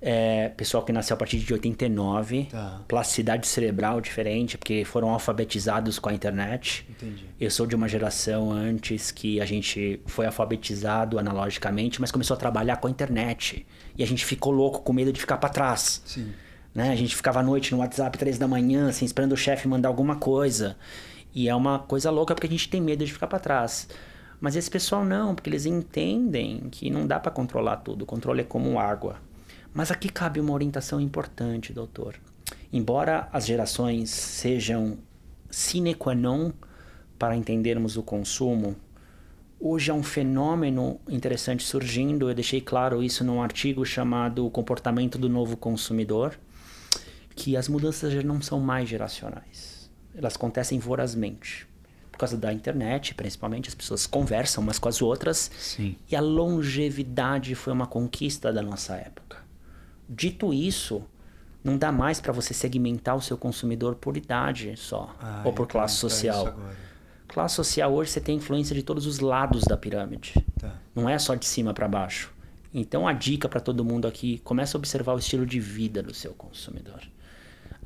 [0.01, 2.83] É, pessoal que nasceu a partir de 89, tá.
[2.87, 6.87] plasticidade cerebral diferente, porque foram alfabetizados com a internet.
[6.89, 7.25] Entendi.
[7.41, 12.39] Eu sou de uma geração antes que a gente foi alfabetizado analogicamente, mas começou a
[12.39, 13.67] trabalhar com a internet.
[13.97, 16.01] E a gente ficou louco com medo de ficar para trás.
[16.05, 16.33] Sim.
[16.73, 16.91] Né?
[16.91, 19.89] A gente ficava à noite no WhatsApp, três da manhã, assim, esperando o chefe mandar
[19.89, 20.77] alguma coisa.
[21.35, 23.89] E é uma coisa louca porque a gente tem medo de ficar para trás.
[24.41, 28.03] Mas esse pessoal não, porque eles entendem que não dá para controlar tudo.
[28.03, 29.17] O controle é como água.
[29.79, 32.17] Mas aqui cabe uma orientação importante, doutor.
[32.73, 34.99] Embora as gerações sejam
[35.49, 36.51] sine qua non
[37.17, 38.75] para entendermos o consumo,
[39.61, 42.29] hoje há um fenômeno interessante surgindo.
[42.29, 46.37] Eu deixei claro isso num artigo chamado O Comportamento do Novo Consumidor,
[47.37, 49.89] que as mudanças já não são mais geracionais.
[50.13, 51.69] Elas acontecem vorazmente.
[52.11, 55.53] Por causa da internet, principalmente, as pessoas conversam umas com as outras.
[55.57, 55.95] Sim.
[56.11, 59.28] E a longevidade foi uma conquista da nossa época.
[60.09, 61.03] Dito isso,
[61.63, 65.67] não dá mais para você segmentar o seu consumidor por idade só ah, ou por
[65.67, 66.57] classe social.
[67.27, 70.33] Classe social hoje você tem influência de todos os lados da pirâmide.
[70.59, 70.75] Tá.
[70.95, 72.33] Não é só de cima para baixo.
[72.73, 76.15] Então a dica para todo mundo aqui, comece a observar o estilo de vida do
[76.15, 77.01] seu consumidor.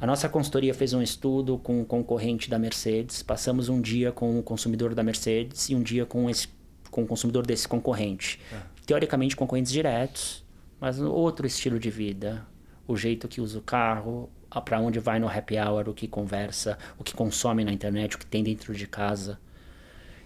[0.01, 3.23] A nossa consultoria fez um estudo com um concorrente da Mercedes.
[3.23, 6.49] Passamos um dia com o consumidor da Mercedes e um dia com, esse,
[6.91, 8.41] com o consumidor desse concorrente.
[8.51, 8.67] Tá.
[8.87, 10.42] Teoricamente concorrentes diretos
[10.83, 12.45] mas outro estilo de vida,
[12.89, 14.29] o jeito que usa o carro,
[14.65, 18.19] para onde vai no happy hour, o que conversa, o que consome na internet, o
[18.19, 19.39] que tem dentro de casa.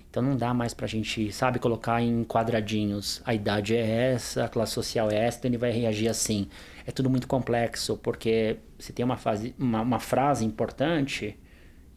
[0.08, 3.20] Então não dá mais pra gente, sabe, colocar em quadradinhos.
[3.26, 6.48] A idade é essa, a classe social é essa, então ele vai reagir assim.
[6.86, 11.38] É tudo muito complexo, porque se tem uma, fase, uma, uma frase importante,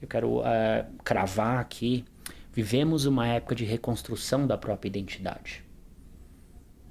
[0.01, 0.43] eu quero uh,
[1.05, 2.03] cravar aqui.
[2.51, 5.68] Vivemos uma época de reconstrução da própria identidade.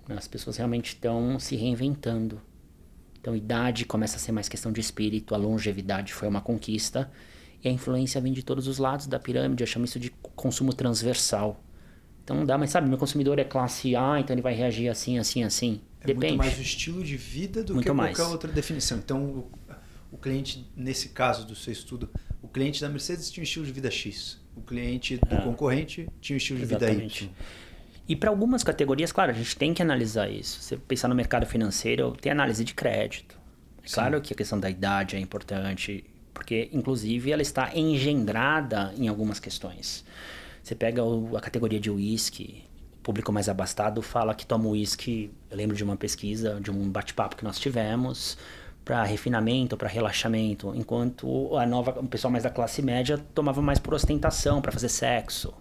[0.09, 2.41] As pessoas realmente estão se reinventando.
[3.21, 7.11] Então, idade começa a ser mais questão de espírito, a longevidade foi uma conquista.
[7.63, 9.63] E a influência vem de todos os lados da pirâmide.
[9.63, 11.63] Eu chamo isso de consumo transversal.
[12.23, 15.19] Então não dá, mas sabe, meu consumidor é classe A, então ele vai reagir assim,
[15.19, 15.81] assim, assim.
[16.01, 16.27] É Depende.
[16.27, 18.17] muito mais o estilo de vida do muito que mais.
[18.17, 18.99] qualquer outra definição.
[18.99, 19.51] Então, o,
[20.13, 22.09] o, cliente, nesse caso do seu estudo,
[22.43, 24.39] o cliente da Mercedes tinha um estilo de vida X.
[24.55, 27.25] O cliente do ah, concorrente tinha um estilo de exatamente.
[27.25, 27.68] vida Y.
[28.09, 30.63] E para algumas categorias, claro, a gente tem que analisar isso.
[30.63, 33.39] Você pensar no mercado financeiro, tem análise de crédito.
[33.85, 39.09] É claro que a questão da idade é importante, porque inclusive ela está engendrada em
[39.09, 40.07] algumas questões.
[40.63, 45.31] Você pega o, a categoria de uísque, o público mais abastado fala que toma uísque.
[45.51, 48.39] Eu lembro de uma pesquisa, de um bate-papo que nós tivemos
[48.87, 53.79] para refinamento, para relaxamento, enquanto a nova, o pessoal mais da classe média tomava mais
[53.79, 55.53] por ostentação, para fazer sexo.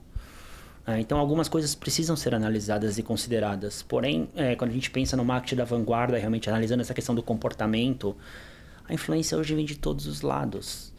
[0.87, 3.83] É, então, algumas coisas precisam ser analisadas e consideradas.
[3.83, 7.21] Porém, é, quando a gente pensa no marketing da vanguarda, realmente analisando essa questão do
[7.21, 8.15] comportamento,
[8.87, 10.93] a influência hoje vem de todos os lados.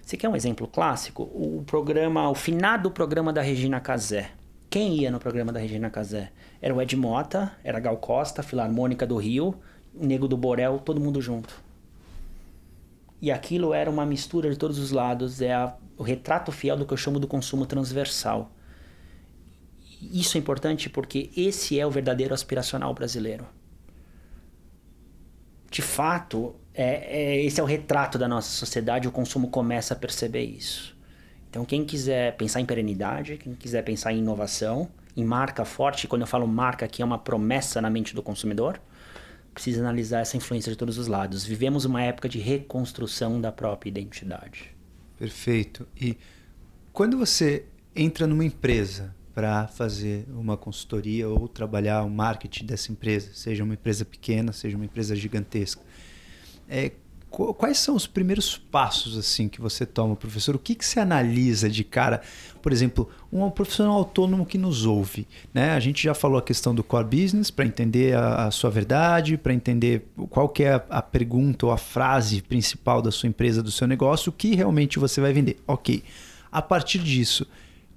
[0.00, 1.24] Você quer um exemplo clássico?
[1.24, 4.30] O programa, o finado programa da Regina Casé.
[4.70, 6.32] Quem ia no programa da Regina Casé?
[6.62, 9.54] Era o Ed Mota, era Gal Costa, Filarmônica do Rio,
[9.94, 11.62] o Nego do Borel, todo mundo junto.
[13.20, 16.86] E aquilo era uma mistura de todos os lados, é a, o retrato fiel do
[16.86, 18.50] que eu chamo do consumo transversal
[20.12, 23.46] isso é importante porque esse é o verdadeiro aspiracional brasileiro.
[25.70, 29.96] De fato, é, é, esse é o retrato da nossa sociedade, o consumo começa a
[29.96, 30.96] perceber isso.
[31.50, 36.22] Então, quem quiser pensar em perenidade, quem quiser pensar em inovação, em marca forte, quando
[36.22, 38.80] eu falo marca aqui é uma promessa na mente do consumidor,
[39.52, 41.44] precisa analisar essa influência de todos os lados.
[41.44, 44.74] Vivemos uma época de reconstrução da própria identidade.
[45.16, 45.86] Perfeito.
[45.96, 46.18] E
[46.92, 47.64] quando você
[47.94, 53.74] entra numa empresa, para fazer uma consultoria ou trabalhar o marketing dessa empresa, seja uma
[53.74, 55.82] empresa pequena, seja uma empresa gigantesca.
[56.68, 56.92] É,
[57.28, 60.54] quais são os primeiros passos assim que você toma, professor?
[60.54, 62.22] O que, que você analisa de cara?
[62.62, 65.26] Por exemplo, um profissional autônomo que nos ouve.
[65.52, 65.72] Né?
[65.72, 69.36] A gente já falou a questão do core business para entender a, a, sua verdade,
[69.36, 73.62] para entender qual que é a, a, pergunta ou a frase principal da sua empresa,
[73.62, 75.58] do seu negócio, o que realmente você vai vender.
[75.66, 76.04] Ok.
[76.52, 77.46] A partir disso,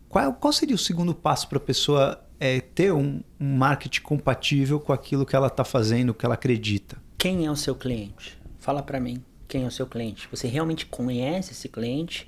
[0.10, 4.80] qual, qual seria o segundo passo para a pessoa é, ter um, um marketing compatível
[4.80, 6.98] com aquilo que ela está fazendo, que ela acredita?
[7.18, 8.38] Quem é o seu cliente?
[8.60, 10.28] Fala para mim, quem é o seu cliente?
[10.30, 12.28] Você realmente conhece esse cliente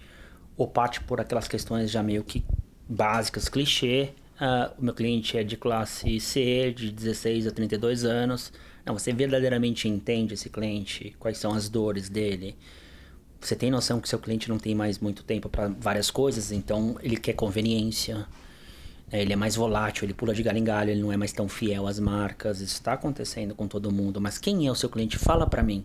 [0.58, 2.44] ou parte por aquelas questões já meio que
[2.88, 4.10] básicas, clichê?
[4.40, 8.54] Uh, o meu cliente é de classe C, de 16 a 32 anos.
[8.86, 11.16] Não, você verdadeiramente entende esse cliente?
[11.20, 12.56] Quais são as dores dele?
[13.40, 16.98] Você tem noção que seu cliente não tem mais muito tempo para várias coisas, então
[17.02, 18.28] ele quer conveniência.
[19.12, 21.32] É, ele é mais volátil, ele pula de galho em galho, ele não é mais
[21.32, 22.62] tão fiel às marcas.
[22.62, 24.22] Isso está acontecendo com todo mundo.
[24.22, 25.18] Mas quem é o seu cliente?
[25.18, 25.84] Fala para mim.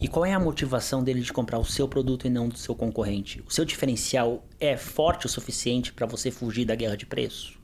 [0.00, 2.74] E qual é a motivação dele de comprar o seu produto e não do seu
[2.74, 3.42] concorrente?
[3.46, 7.58] O seu diferencial é forte o suficiente para você fugir da guerra de preço?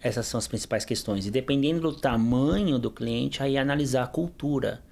[0.00, 1.26] Essas são as principais questões.
[1.26, 4.82] E dependendo do tamanho do cliente, aí analisar a cultura.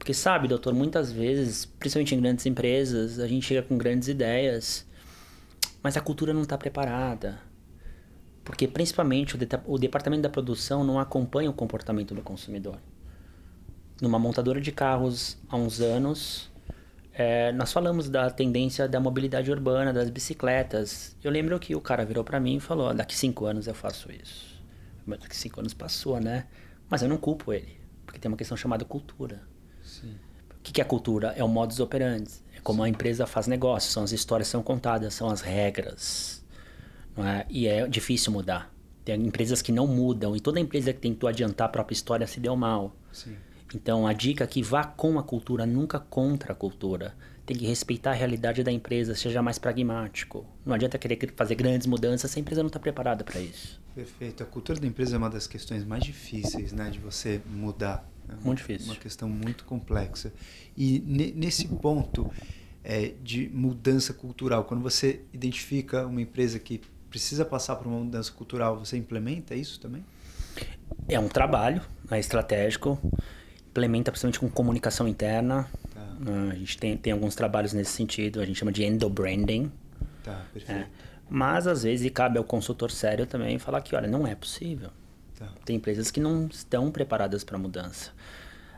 [0.00, 4.84] Porque sabe, doutor, muitas vezes, principalmente em grandes empresas, a gente chega com grandes ideias,
[5.80, 7.38] mas a cultura não está preparada
[8.50, 12.78] porque principalmente o, de, o departamento da produção não acompanha o comportamento do consumidor.
[14.02, 16.50] Numa montadora de carros há uns anos,
[17.12, 21.16] é, nós falamos da tendência da mobilidade urbana, das bicicletas.
[21.22, 24.10] Eu lembro que o cara virou para mim e falou: daqui cinco anos eu faço
[24.10, 24.60] isso.
[25.06, 26.46] Mas daqui cinco anos passou, né?
[26.88, 29.42] Mas eu não culpo ele, porque tem uma questão chamada cultura.
[29.82, 30.14] Sim.
[30.50, 31.34] O que é cultura?
[31.36, 32.30] É o modus operandi.
[32.54, 32.86] É como Sim.
[32.86, 36.40] a empresa faz negócio, são as histórias que são contadas, são as regras
[37.18, 37.46] é?
[37.48, 38.72] E é difícil mudar.
[39.04, 42.38] Tem empresas que não mudam e toda empresa que tentou adiantar a própria história se
[42.38, 42.94] deu mal.
[43.12, 43.36] Sim.
[43.74, 47.14] Então a dica é que vá com a cultura, nunca contra a cultura.
[47.46, 50.46] Tem que respeitar a realidade da empresa, seja mais pragmático.
[50.64, 53.80] Não adianta querer fazer grandes mudanças se a empresa não está preparada para isso.
[53.94, 54.42] Perfeito.
[54.42, 58.08] A cultura da empresa é uma das questões mais difíceis né, de você mudar.
[58.32, 58.86] É muito difícil.
[58.92, 60.32] Uma questão muito complexa.
[60.76, 61.00] E
[61.34, 62.30] nesse ponto
[62.82, 68.30] é, de mudança cultural, quando você identifica uma empresa que precisa passar por uma mudança
[68.32, 70.04] cultural, você implementa isso também?
[71.08, 72.98] É um trabalho é estratégico,
[73.68, 75.68] implementa principalmente com comunicação interna.
[75.94, 76.00] Tá.
[76.20, 79.70] Uh, a gente tem, tem alguns trabalhos nesse sentido, a gente chama de endo-branding.
[80.24, 80.80] Tá, perfeito.
[80.80, 80.86] É.
[81.28, 84.90] Mas às vezes cabe ao consultor sério também falar que, olha, não é possível.
[85.40, 85.48] Tá.
[85.64, 88.12] Tem empresas que não estão preparadas para mudança.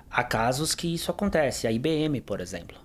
[0.09, 1.67] Há casos que isso acontece.
[1.67, 2.79] A IBM, por exemplo.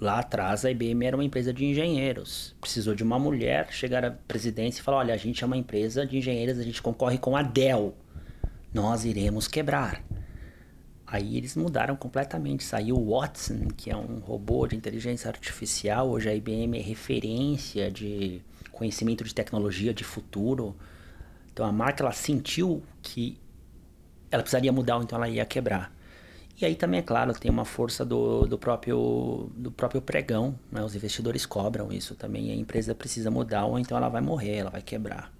[0.00, 2.56] Lá atrás, a IBM era uma empresa de engenheiros.
[2.60, 6.04] Precisou de uma mulher chegar à presidência e falar: olha, a gente é uma empresa
[6.04, 7.94] de engenheiros, a gente concorre com a Dell.
[8.72, 10.02] Nós iremos quebrar.
[11.06, 12.64] Aí eles mudaram completamente.
[12.64, 16.10] Saiu o Watson, que é um robô de inteligência artificial.
[16.10, 18.42] Hoje a IBM é referência de
[18.72, 20.74] conhecimento de tecnologia de futuro.
[21.54, 23.38] Então a marca ela sentiu que
[24.28, 25.94] ela precisaria mudar, então ela ia quebrar.
[26.60, 30.58] E aí também, é claro, tem uma força do, do, próprio, do próprio pregão.
[30.70, 30.82] Né?
[30.82, 32.50] Os investidores cobram isso também.
[32.50, 35.32] a empresa precisa mudar ou então ela vai morrer, ela vai quebrar.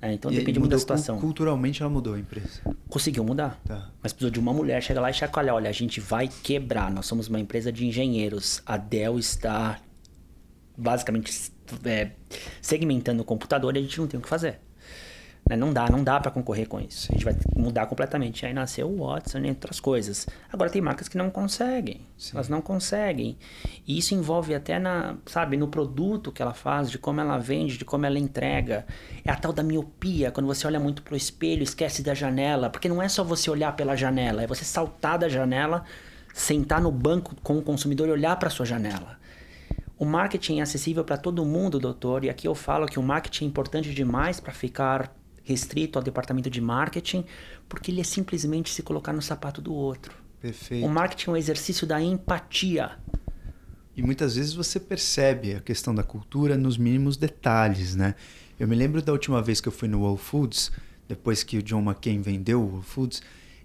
[0.00, 0.14] Né?
[0.14, 1.20] Então e depende muito da situação.
[1.20, 2.62] Culturalmente ela mudou a empresa.
[2.88, 3.60] Conseguiu mudar.
[3.66, 3.90] Tá.
[4.02, 5.54] Mas precisou de uma mulher chegar lá e chacoalhar.
[5.54, 6.90] Olha, a gente vai quebrar.
[6.90, 8.62] Nós somos uma empresa de engenheiros.
[8.64, 9.78] A Dell está
[10.76, 11.52] basicamente
[11.84, 12.12] é,
[12.62, 14.58] segmentando o computador e a gente não tem o que fazer.
[15.48, 15.56] Né?
[15.56, 17.08] Não dá, não dá para concorrer com isso.
[17.10, 18.46] A gente vai mudar completamente.
[18.46, 20.26] Aí nasceu o Watson, entre outras coisas.
[20.52, 22.06] Agora tem marcas que não conseguem.
[22.16, 22.32] Sim.
[22.34, 23.36] Elas não conseguem.
[23.86, 27.76] E isso envolve até na, sabe, no produto que ela faz, de como ela vende,
[27.76, 28.86] de como ela entrega.
[29.24, 32.88] É a tal da miopia, quando você olha muito pro espelho, esquece da janela, porque
[32.88, 35.84] não é só você olhar pela janela, é você saltar da janela,
[36.32, 39.18] sentar no banco com o consumidor e olhar para sua janela.
[39.98, 43.44] O marketing é acessível para todo mundo, doutor, e aqui eu falo que o marketing
[43.44, 45.14] é importante demais para ficar
[45.50, 47.24] restrito ao departamento de marketing,
[47.68, 50.14] porque ele é simplesmente se colocar no sapato do outro.
[50.40, 50.86] Perfeito.
[50.86, 52.92] O marketing é um exercício da empatia.
[53.96, 58.14] E muitas vezes você percebe a questão da cultura nos mínimos detalhes, né?
[58.58, 60.70] Eu me lembro da última vez que eu fui no Whole Foods,
[61.08, 63.22] depois que o John McCain vendeu o Whole Foods,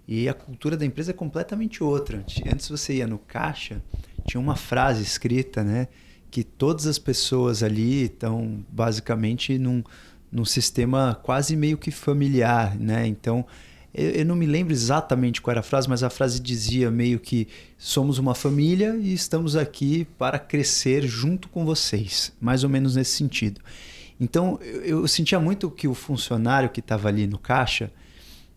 [0.08, 2.24] e a cultura da empresa é completamente outra.
[2.52, 3.82] Antes você ia no caixa,
[4.26, 5.88] tinha uma frase escrita, né?
[6.30, 9.82] Que todas as pessoas ali estão basicamente num,
[10.30, 13.06] num sistema quase meio que familiar, né?
[13.06, 13.44] Então,
[13.94, 17.18] eu, eu, não me lembro exatamente qual era a frase, mas a frase dizia meio
[17.18, 17.48] que
[17.78, 23.12] somos uma família e estamos aqui para crescer junto com vocês, mais ou menos nesse
[23.12, 23.60] sentido.
[24.20, 27.90] Então, eu, eu sentia muito que o funcionário que estava ali no caixa,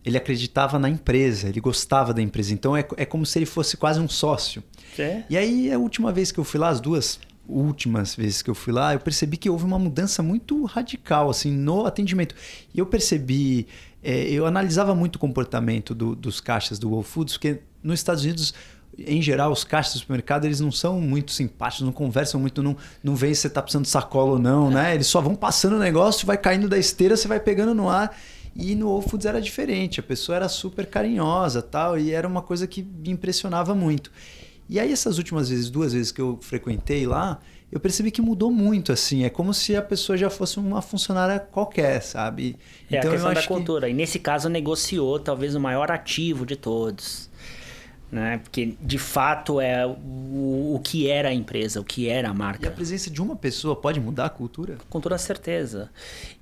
[0.03, 2.53] ele acreditava na empresa, ele gostava da empresa.
[2.53, 4.63] Então é, é como se ele fosse quase um sócio.
[4.97, 5.23] É.
[5.29, 8.55] E aí, a última vez que eu fui lá, as duas últimas vezes que eu
[8.55, 12.35] fui lá, eu percebi que houve uma mudança muito radical assim no atendimento.
[12.73, 13.67] E eu percebi,
[14.03, 18.23] é, eu analisava muito o comportamento do, dos caixas do Whole Foods, porque nos Estados
[18.23, 18.53] Unidos
[19.07, 22.75] em geral, os caixas do supermercado, eles não são muito simpáticos, não conversam muito, não,
[23.03, 24.93] não veem se você está precisando de sacola ou não, né?
[24.95, 28.15] Eles só vão passando o negócio, vai caindo da esteira, você vai pegando no ar.
[28.55, 32.41] E no Whole Foods era diferente, a pessoa era super carinhosa tal, e era uma
[32.41, 34.11] coisa que me impressionava muito.
[34.69, 37.39] E aí essas últimas vezes, duas vezes que eu frequentei lá,
[37.71, 39.23] eu percebi que mudou muito, assim.
[39.23, 42.55] É como se a pessoa já fosse uma funcionária qualquer, sabe?
[42.89, 43.87] É então, a questão da cultura.
[43.87, 43.93] Que...
[43.93, 47.29] E nesse caso negociou talvez o maior ativo de todos.
[48.11, 48.39] Né?
[48.39, 52.65] Porque de fato é o, o que era a empresa, o que era a marca.
[52.65, 54.77] E a presença de uma pessoa pode mudar a cultura?
[54.89, 55.91] Com toda certeza.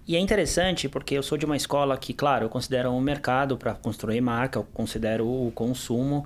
[0.07, 3.57] E é interessante porque eu sou de uma escola que, claro, eu considero um mercado
[3.57, 6.25] para construir marca, eu considero o consumo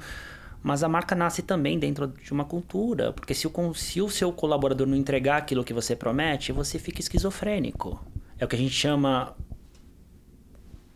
[0.64, 4.32] mas a marca nasce também dentro de uma cultura, porque se o, se o seu
[4.32, 8.04] colaborador não entregar aquilo que você promete, você fica esquizofrênico.
[8.38, 9.36] É o que a gente chama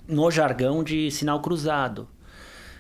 [0.08, 2.08] no jargão de sinal cruzado.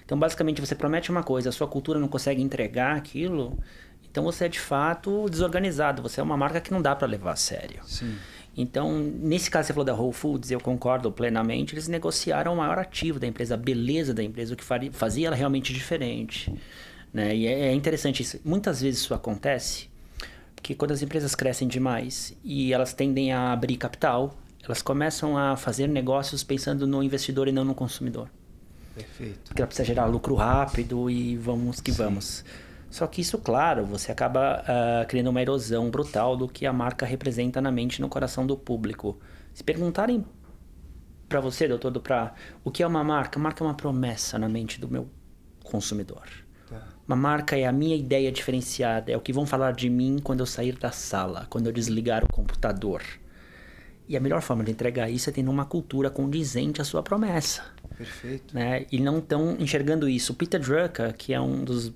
[0.05, 3.57] Então, basicamente, você promete uma coisa, a sua cultura não consegue entregar aquilo,
[4.03, 6.03] então você é de fato desorganizado.
[6.03, 7.81] Você é uma marca que não dá para levar a sério.
[7.83, 8.15] Sim.
[8.57, 11.73] Então, nesse caso, você falou da Whole Foods, eu concordo plenamente.
[11.73, 15.35] Eles negociaram o maior ativo da empresa, a beleza da empresa, o que fazia ela
[15.35, 16.53] realmente diferente.
[17.13, 17.35] Né?
[17.35, 18.39] E é, é interessante isso.
[18.45, 19.89] Muitas vezes isso acontece
[20.65, 25.55] porque quando as empresas crescem demais e elas tendem a abrir capital, elas começam a
[25.55, 28.27] fazer negócios pensando no investidor e não no consumidor.
[28.95, 29.41] Perfeito.
[29.45, 31.97] Porque ela precisa gerar lucro rápido e vamos que Sim.
[31.97, 32.43] vamos.
[32.95, 37.05] Só que isso, claro, você acaba uh, criando uma erosão brutal do que a marca
[37.05, 39.19] representa na mente e no coração do público.
[39.53, 40.23] Se perguntarem
[41.27, 42.33] para você, doutor Duprá,
[42.63, 43.37] o que é uma marca?
[43.37, 45.09] Marca é uma promessa na mente do meu
[45.61, 46.23] consumidor.
[46.69, 46.87] Tá.
[47.05, 50.39] Uma marca é a minha ideia diferenciada, é o que vão falar de mim quando
[50.39, 53.03] eu sair da sala, quando eu desligar o computador.
[54.07, 57.61] E a melhor forma de entregar isso é tendo uma cultura condizente à sua promessa.
[57.97, 58.55] Perfeito.
[58.55, 58.85] Né?
[58.89, 60.31] E não estão enxergando isso.
[60.31, 61.93] O Peter Drucker, que é um dos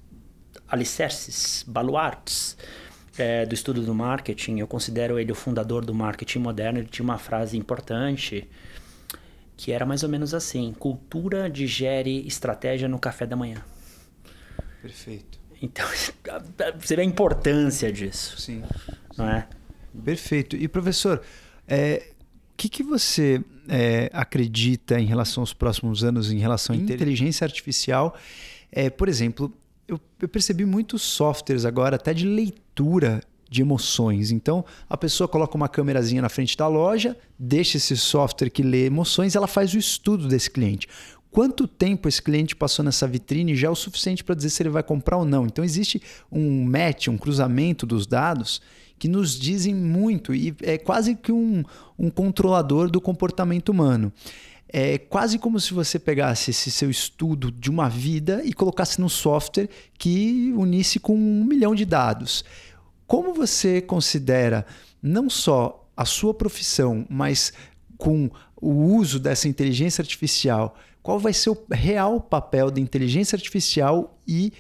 [0.70, 2.58] alicerces, baluartes
[3.18, 4.60] é, do estudo do marketing.
[4.60, 6.80] Eu considero ele o fundador do marketing moderno.
[6.80, 8.48] Ele tinha uma frase importante
[9.58, 13.62] que era mais ou menos assim: cultura digere estratégia no café da manhã.
[14.82, 15.38] Perfeito.
[15.62, 15.86] Então,
[16.80, 18.40] você vê a importância disso.
[18.40, 18.64] Sim.
[19.18, 19.48] Não é?
[20.06, 20.56] Perfeito.
[20.56, 21.22] E professor,
[21.68, 22.12] é,
[22.54, 27.44] o que, que você é, acredita em relação aos próximos anos, em relação à inteligência
[27.44, 28.16] artificial?
[28.72, 29.52] É, por exemplo,
[29.90, 34.32] eu, eu percebi muitos softwares agora, até de leitura de emoções.
[34.32, 38.86] Então, a pessoa coloca uma câmerazinha na frente da loja, deixa esse software que lê
[38.86, 40.88] emoções, ela faz o estudo desse cliente.
[41.32, 44.70] Quanto tempo esse cliente passou nessa vitrine já é o suficiente para dizer se ele
[44.70, 45.46] vai comprar ou não.
[45.46, 48.62] Então, existe um match, um cruzamento dos dados
[49.00, 51.64] que nos dizem muito e é quase que um,
[51.98, 54.12] um controlador do comportamento humano.
[54.72, 59.10] É quase como se você pegasse esse seu estudo de uma vida e colocasse no
[59.10, 59.68] software
[59.98, 62.46] que unisse com um milhão de dados.
[63.08, 64.66] Como você considera
[65.02, 67.52] não só a sua profissão, mas
[67.98, 68.30] com
[68.62, 74.54] o uso dessa inteligência artificial, qual vai ser o real papel da inteligência artificial e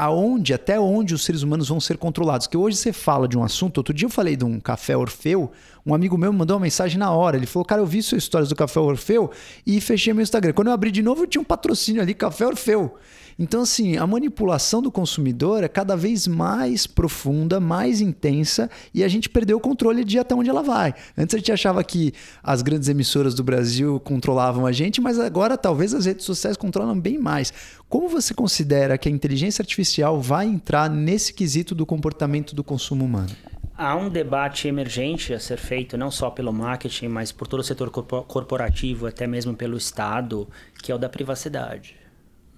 [0.00, 2.46] aonde, até onde os seres humanos vão ser controlados.
[2.46, 5.52] Que hoje você fala de um assunto, outro dia eu falei de um café Orfeu,
[5.84, 8.22] um amigo meu me mandou uma mensagem na hora, ele falou, cara, eu vi suas
[8.22, 9.30] histórias do café Orfeu
[9.66, 10.54] e fechei meu Instagram.
[10.54, 12.94] Quando eu abri de novo, eu tinha um patrocínio ali, café Orfeu.
[13.42, 19.08] Então, assim, a manipulação do consumidor é cada vez mais profunda, mais intensa e a
[19.08, 20.94] gente perdeu o controle de até onde ela vai.
[21.16, 22.12] Antes a gente achava que
[22.42, 27.00] as grandes emissoras do Brasil controlavam a gente, mas agora talvez as redes sociais controlam
[27.00, 27.50] bem mais.
[27.88, 33.06] Como você considera que a inteligência artificial vai entrar nesse quesito do comportamento do consumo
[33.06, 33.30] humano?
[33.74, 37.64] Há um debate emergente a ser feito não só pelo marketing, mas por todo o
[37.64, 40.46] setor corporativo, até mesmo pelo Estado,
[40.82, 41.99] que é o da privacidade.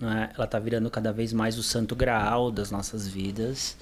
[0.03, 0.31] Né?
[0.35, 3.77] Ela está virando cada vez mais o santo graal das nossas vidas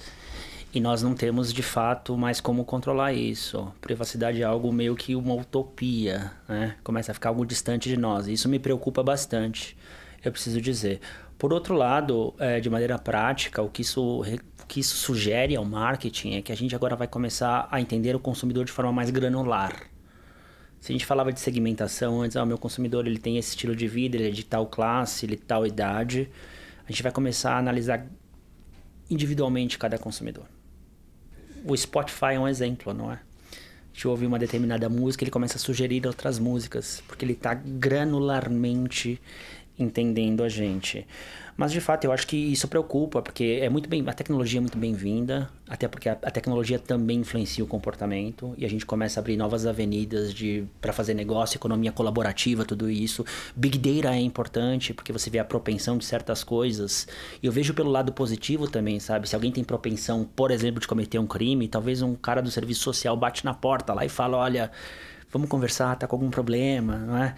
[0.71, 3.73] e nós não temos de fato mais como controlar isso.
[3.81, 6.75] Privacidade é algo meio que uma utopia, né?
[6.83, 8.27] Começa a ficar algo distante de nós.
[8.27, 9.75] Isso me preocupa bastante,
[10.23, 11.01] eu preciso dizer.
[11.39, 15.65] Por outro lado, é, de maneira prática, o que isso o que isso sugere ao
[15.65, 19.09] marketing é que a gente agora vai começar a entender o consumidor de forma mais
[19.09, 19.90] granular.
[20.81, 23.75] Se a gente falava de segmentação antes, ah, o meu consumidor ele tem esse estilo
[23.75, 26.27] de vida, ele é de tal classe, ele é de tal idade,
[26.87, 28.07] a gente vai começar a analisar
[29.07, 30.45] individualmente cada consumidor.
[31.63, 33.15] O Spotify é um exemplo, não é?
[33.15, 37.53] A gente ouve uma determinada música, ele começa a sugerir outras músicas, porque ele está
[37.53, 39.21] granularmente
[39.77, 41.05] entendendo a gente.
[41.61, 44.61] Mas de fato, eu acho que isso preocupa, porque é muito bem, a tecnologia é
[44.61, 49.19] muito bem-vinda, até porque a, a, tecnologia também influencia o comportamento e a gente começa
[49.19, 53.23] a abrir novas avenidas de para fazer negócio, economia colaborativa, tudo isso.
[53.55, 57.07] Big data é importante, porque você vê a propensão de certas coisas.
[57.43, 59.29] E eu vejo pelo lado positivo também, sabe?
[59.29, 62.81] Se alguém tem propensão, por exemplo, de cometer um crime, talvez um cara do serviço
[62.81, 64.71] social bate na porta lá e fala, olha,
[65.31, 67.35] vamos conversar, tá com algum problema, não é?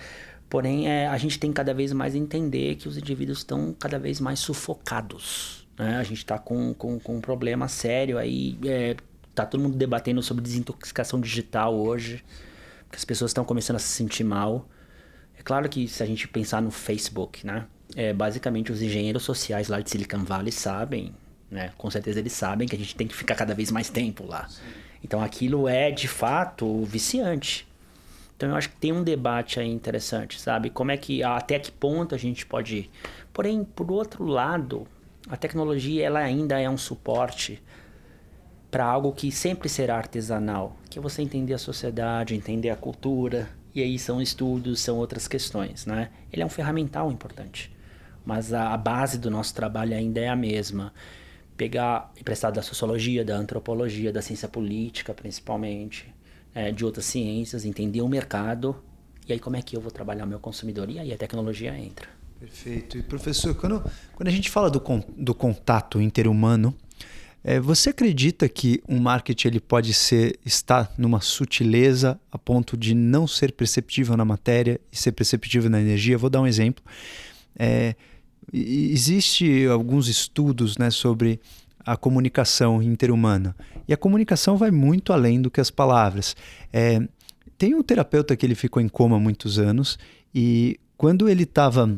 [0.54, 4.20] Porém, é, a gente tem cada vez mais entender que os indivíduos estão cada vez
[4.20, 5.68] mais sufocados.
[5.76, 5.98] Né?
[5.98, 8.56] A gente está com, com, com, um problema sério aí.
[8.64, 8.96] É,
[9.34, 12.24] tá todo mundo debatendo sobre desintoxicação digital hoje.
[12.84, 14.70] Porque as pessoas estão começando a se sentir mal.
[15.36, 17.66] É claro que se a gente pensar no Facebook, né?
[17.96, 21.16] É, basicamente os engenheiros sociais lá de Silicon Valley sabem,
[21.50, 21.72] né?
[21.80, 24.48] Com certeza eles sabem que a gente tem que ficar cada vez mais tempo lá.
[24.48, 24.62] Sim.
[25.04, 27.68] Então aquilo é de fato viciante.
[28.44, 30.70] Então eu acho que tem um debate aí interessante, sabe?
[30.70, 32.90] Como é que até que ponto a gente pode ir.
[33.32, 34.86] Porém, por outro lado,
[35.30, 37.64] a tecnologia ela ainda é um suporte
[38.70, 43.48] para algo que sempre será artesanal, que é você entender a sociedade, entender a cultura,
[43.74, 46.10] e aí são estudos, são outras questões, né?
[46.30, 47.74] Ele é um ferramental importante,
[48.26, 50.94] mas a, base do nosso trabalho ainda é a mesma.
[51.56, 56.14] Pegar emprestado da sociologia, da antropologia, da ciência política, principalmente,
[56.54, 58.76] é, de outras ciências, entender o mercado
[59.28, 61.78] e aí como é que eu vou trabalhar o meu consumidor e aí a tecnologia
[61.78, 62.08] entra.
[62.40, 62.98] Perfeito.
[62.98, 63.82] E professor, quando,
[64.16, 64.82] quando a gente fala do,
[65.18, 66.76] do contato interhumano,
[67.42, 72.94] é, você acredita que um marketing ele pode ser estar numa sutileza a ponto de
[72.94, 76.18] não ser perceptível na matéria e ser perceptível na energia?
[76.18, 76.84] Vou dar um exemplo.
[77.58, 77.96] É,
[78.52, 81.40] existe alguns estudos né, sobre
[81.86, 83.56] a comunicação interhumana.
[83.88, 86.36] E a comunicação vai muito além do que as palavras.
[86.72, 87.02] É,
[87.58, 89.98] tem um terapeuta que ele ficou em coma há muitos anos
[90.34, 91.98] e quando ele estava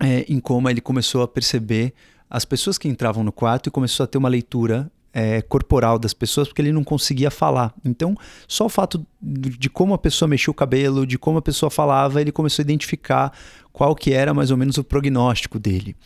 [0.00, 1.92] é, em coma, ele começou a perceber
[2.30, 6.12] as pessoas que entravam no quarto e começou a ter uma leitura é, corporal das
[6.12, 7.74] pessoas porque ele não conseguia falar.
[7.84, 8.14] Então,
[8.46, 12.20] só o fato de como a pessoa mexia o cabelo, de como a pessoa falava,
[12.20, 13.32] ele começou a identificar
[13.72, 15.96] qual que era mais ou menos o prognóstico dele.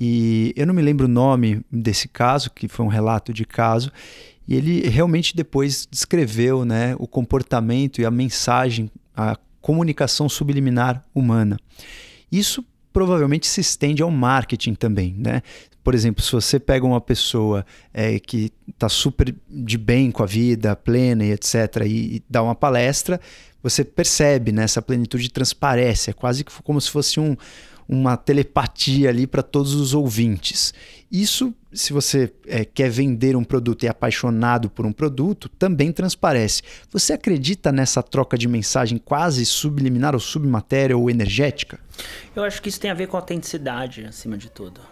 [0.00, 3.90] E eu não me lembro o nome desse caso, que foi um relato de caso,
[4.46, 11.58] e ele realmente depois descreveu né, o comportamento e a mensagem, a comunicação subliminar humana.
[12.30, 15.42] Isso provavelmente se estende ao marketing também, né?
[15.82, 20.26] Por exemplo, se você pega uma pessoa é, que está super de bem com a
[20.26, 23.20] vida, plena e etc., e, e dá uma palestra,
[23.62, 27.36] você percebe né, plenitude transparece, é quase como se fosse um,
[27.88, 30.74] uma telepatia ali para todos os ouvintes.
[31.10, 35.90] Isso, se você é, quer vender um produto e é apaixonado por um produto, também
[35.90, 36.62] transparece.
[36.90, 41.80] Você acredita nessa troca de mensagem quase subliminar ou submatéria ou energética?
[42.36, 44.82] Eu acho que isso tem a ver com autenticidade, acima de tudo.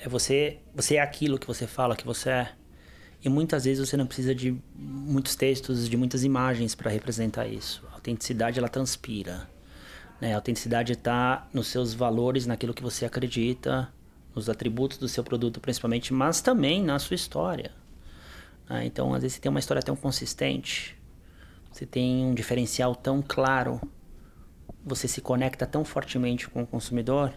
[0.00, 2.48] É você, você é aquilo que você fala que você é.
[3.24, 7.82] E muitas vezes você não precisa de muitos textos, de muitas imagens para representar isso.
[7.90, 9.48] A autenticidade ela transpira.
[10.20, 10.32] Né?
[10.32, 13.88] A autenticidade está nos seus valores, naquilo que você acredita,
[14.34, 17.72] nos atributos do seu produto principalmente, mas também na sua história.
[18.68, 18.86] Né?
[18.86, 20.96] Então, às vezes você tem uma história tão consistente,
[21.70, 23.80] você tem um diferencial tão claro,
[24.84, 27.32] você se conecta tão fortemente com o consumidor,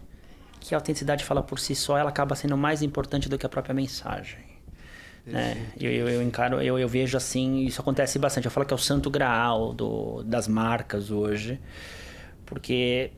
[0.60, 3.50] que a autenticidade fala por si só, ela acaba sendo mais importante do que a
[3.50, 4.52] própria mensagem.
[5.26, 5.72] Né?
[5.80, 8.46] Eu, eu, eu, encaro, eu, eu vejo assim, isso acontece bastante.
[8.46, 11.60] Eu falo que é o santo graal do, das marcas hoje.
[12.52, 13.12] Porque.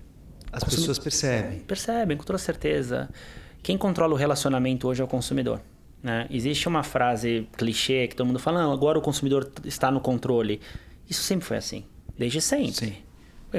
[0.51, 1.59] As pessoas percebem.
[1.61, 3.09] Percebem, com toda certeza.
[3.63, 5.59] Quem controla o relacionamento hoje é o consumidor.
[6.03, 6.27] Né?
[6.29, 10.61] Existe uma frase clichê que todo mundo fala: não, agora o consumidor está no controle.
[11.09, 12.73] Isso sempre foi assim, desde sempre.
[12.73, 12.95] Sim.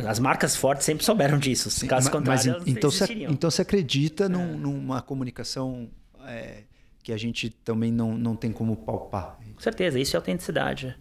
[0.07, 1.70] As marcas fortes sempre souberam disso.
[1.70, 4.29] Sim, caso mas, mas então, você, então você acredita é.
[4.29, 5.89] num, numa comunicação
[6.27, 6.62] é,
[7.03, 9.39] que a gente também não, não tem como palpar?
[9.55, 10.97] Com certeza, isso é autenticidade.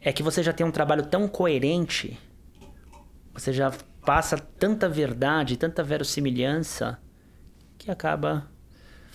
[0.00, 2.18] É que você já tem um trabalho tão coerente,
[3.32, 3.72] você já
[4.10, 6.98] passa tanta verdade, tanta verossimilhança,
[7.78, 8.50] que acaba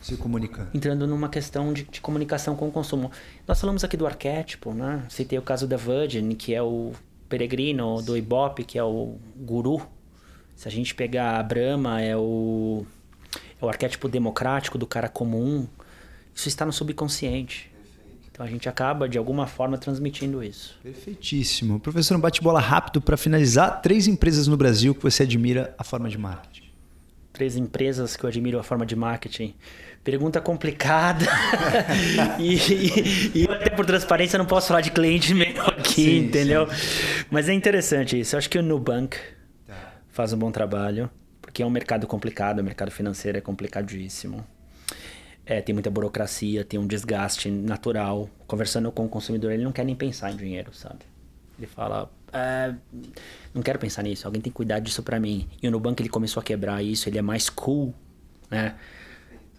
[0.01, 0.69] se comunicando.
[0.73, 3.11] Entrando numa questão de, de, comunicação com o consumo.
[3.45, 5.03] Nós falamos aqui do arquétipo, né?
[5.09, 6.93] Citei o caso da Virgin, que é o
[7.27, 9.85] peregrino, do Ibope, que é o guru.
[10.55, 12.85] Se a gente pegar a Brahma, é o,
[13.61, 15.67] é o arquétipo democrático do cara comum.
[16.33, 17.69] Isso está no subconsciente.
[18.35, 20.77] Então a gente acaba, de alguma forma, transmitindo isso.
[20.83, 21.79] Perfeitíssimo.
[21.79, 23.81] Professor, um bate-bola rápido para finalizar.
[23.81, 26.69] Três empresas no Brasil que você admira a forma de marketing.
[27.31, 29.55] Três empresas que eu admiro a forma de marketing.
[30.03, 31.25] Pergunta complicada.
[32.37, 36.67] e, e, e, até por transparência não posso falar de cliente meu aqui, sim, entendeu?
[36.69, 37.25] Sim.
[37.31, 38.35] Mas é interessante isso.
[38.35, 39.15] Eu acho que o Nubank
[39.65, 39.93] tá.
[40.09, 41.09] faz um bom trabalho
[41.41, 44.45] porque é um mercado complicado, o mercado financeiro é complicadíssimo.
[45.45, 48.29] É, tem muita burocracia, tem um desgaste natural.
[48.47, 50.99] Conversando com o consumidor, ele não quer nem pensar em dinheiro, sabe?
[51.57, 52.73] Ele fala, é,
[53.53, 55.47] não quero pensar nisso, alguém tem que cuidar disso para mim.
[55.61, 57.93] E o Nubank ele começou a quebrar isso, ele é mais cool,
[58.49, 58.75] né?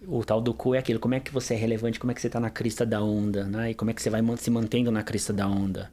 [0.07, 2.21] O tal do cool é aquilo, como é que você é relevante, como é que
[2.21, 3.71] você tá na crista da onda, né?
[3.71, 5.91] E como é que você vai se mantendo na crista da onda.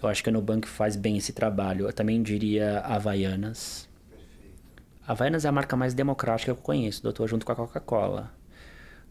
[0.00, 1.86] Eu acho que o Nubank faz bem esse trabalho.
[1.86, 3.88] Eu também diria Havaianas.
[5.06, 8.30] Havaianas é a marca mais democrática que eu conheço, doutor, junto com a Coca-Cola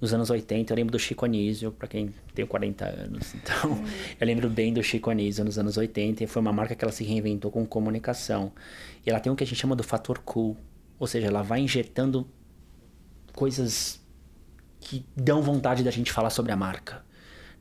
[0.03, 3.33] nos anos 80, eu lembro do Chico Anísio, para quem tem 40 anos.
[3.41, 3.81] Então,
[4.19, 6.91] eu lembro bem do Chico Anísio nos anos 80, e foi uma marca que ela
[6.91, 8.51] se reinventou com comunicação.
[9.05, 10.57] E ela tem o que a gente chama do fator cool,
[10.99, 12.27] ou seja, ela vai injetando
[13.31, 14.01] coisas
[14.81, 17.01] que dão vontade da gente falar sobre a marca.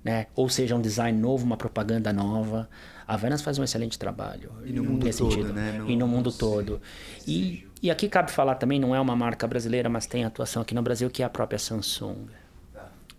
[0.05, 0.27] Né?
[0.35, 2.69] Ou seja, um design novo, uma propaganda nova.
[3.07, 4.51] A Vênus faz um excelente trabalho.
[4.65, 5.53] E no mundo todo, sentido.
[5.53, 5.73] né?
[5.79, 5.91] No...
[5.91, 6.81] E no mundo todo.
[7.27, 10.73] E e aqui cabe falar também, não é uma marca brasileira, mas tem atuação aqui
[10.73, 12.29] no Brasil, que é a própria Samsung.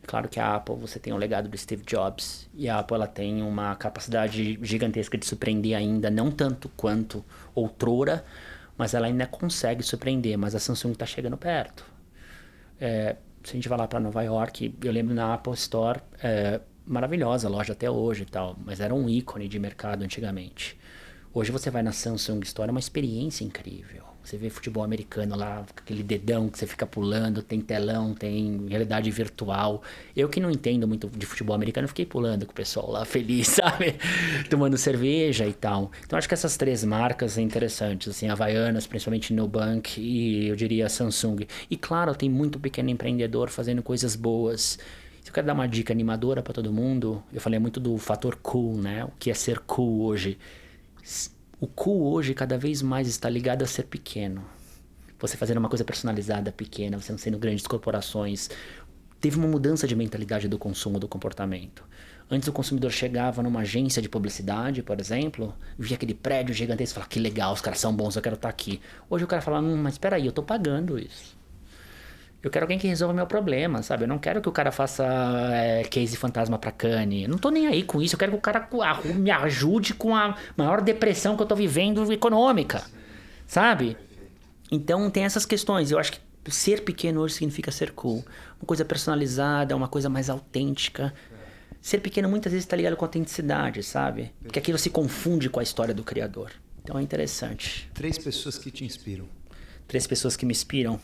[0.07, 3.07] Claro que a Apple, você tem o legado do Steve Jobs, e a Apple ela
[3.07, 8.23] tem uma capacidade gigantesca de surpreender ainda, não tanto quanto outrora,
[8.77, 11.85] mas ela ainda consegue surpreender, mas a Samsung está chegando perto.
[12.79, 16.61] É, se a gente vai lá para Nova York, eu lembro na Apple Store, é,
[16.85, 20.77] maravilhosa a loja até hoje e tal, mas era um ícone de mercado antigamente.
[21.33, 24.03] Hoje você vai na Samsung Store, é uma experiência incrível.
[24.23, 29.11] Você vê futebol americano lá, aquele dedão que você fica pulando, tem telão, tem realidade
[29.11, 29.83] virtual.
[30.15, 33.47] Eu que não entendo muito de futebol americano, fiquei pulando com o pessoal lá, feliz,
[33.47, 33.95] sabe?
[34.49, 35.91] Tomando cerveja e tal.
[36.05, 40.87] Então acho que essas três marcas são interessantes, assim, Havaianas, principalmente Nubank e eu diria
[40.87, 41.45] Samsung.
[41.69, 44.79] E claro, tem muito pequeno empreendedor fazendo coisas boas.
[45.33, 48.77] Eu quero dar uma dica animadora para todo mundo, eu falei muito do fator cool,
[48.77, 49.03] né?
[49.03, 50.37] O que é ser cool hoje
[51.59, 54.45] o cool hoje cada vez mais está ligado a ser pequeno.
[55.17, 58.47] Você fazendo uma coisa personalizada, pequena, você não sendo grandes corporações.
[59.19, 61.83] Teve uma mudança de mentalidade do consumo, do comportamento.
[62.29, 66.95] Antes o consumidor chegava numa agência de publicidade, por exemplo, via aquele prédio gigantesco e
[66.95, 68.79] falava, que legal, os caras são bons, eu quero estar aqui.
[69.09, 71.41] Hoje o cara fala, hum, mas espera aí, eu estou pagando isso.
[72.43, 74.03] Eu quero alguém que resolva meu problema, sabe?
[74.03, 75.05] Eu não quero que o cara faça
[75.53, 77.23] é, case fantasma pra Cane.
[77.23, 78.15] Eu não tô nem aí com isso.
[78.15, 78.67] Eu quero que o cara
[79.15, 82.83] me ajude com a maior depressão que eu tô vivendo econômica,
[83.47, 83.95] sabe?
[84.69, 85.89] Então tem essas questões.
[85.89, 86.19] Eu acho que
[86.51, 88.25] ser pequeno hoje significa ser cool.
[88.59, 91.13] Uma coisa personalizada, uma coisa mais autêntica.
[91.81, 94.33] Ser pequeno muitas vezes está ligado com autenticidade, sabe?
[94.41, 96.51] Porque aquilo se confunde com a história do criador.
[96.83, 97.89] Então é interessante.
[97.93, 99.27] Três pessoas que te inspiram.
[99.87, 100.99] Três pessoas que me inspiram.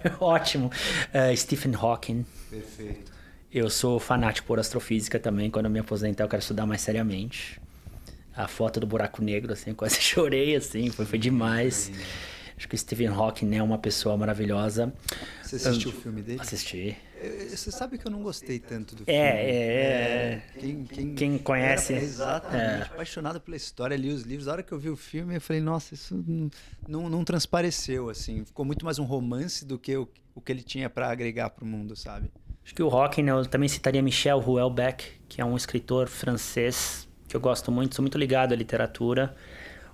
[0.20, 0.70] Ótimo.
[1.12, 2.24] Uh, Stephen Hawking.
[2.50, 3.12] Perfeito.
[3.52, 5.50] Eu sou fanático por astrofísica também.
[5.50, 7.60] Quando eu me aposentar, eu quero estudar mais seriamente.
[8.36, 11.90] A foto do buraco negro, assim, quase chorei, assim, foi, foi demais.
[12.56, 14.92] Acho que o Stephen Hawking é uma pessoa maravilhosa.
[15.42, 16.40] Você assistiu o filme dele?
[16.40, 16.96] Assisti.
[17.50, 19.20] Você sabe que eu não gostei tanto do é, filme.
[19.20, 20.42] É, é.
[20.58, 21.92] Quem, quem, quem conhece.
[21.92, 22.82] Exatamente.
[22.82, 22.82] É.
[22.82, 24.46] Apaixonado pela história, li os livros.
[24.48, 26.24] A hora que eu vi o filme, eu falei, nossa, isso
[26.86, 28.44] não, não transpareceu, assim.
[28.44, 31.64] Ficou muito mais um romance do que o, o que ele tinha para agregar para
[31.64, 32.30] o mundo, sabe?
[32.64, 37.08] Acho que o Hawking, né, eu também citaria Michel Houellebecq, que é um escritor francês
[37.26, 39.34] que eu gosto muito, sou muito ligado à literatura.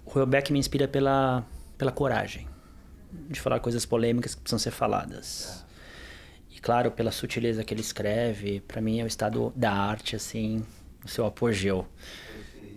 [0.05, 1.47] O Houellebecq me inspira pela,
[1.79, 2.49] pela coragem
[3.31, 5.64] de falar coisas polêmicas que precisam ser faladas
[6.65, 10.65] claro, pela sutileza que ele escreve, para mim é o estado da arte, assim,
[11.05, 11.87] o seu apogeu.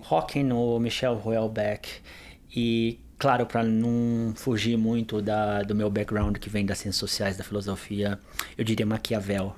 [0.09, 2.01] Hawking no Michel Houellebecq
[2.53, 7.37] e claro, para não fugir muito da, do meu background que vem das ciências sociais,
[7.37, 8.19] da filosofia,
[8.57, 9.55] eu diria Maquiavel.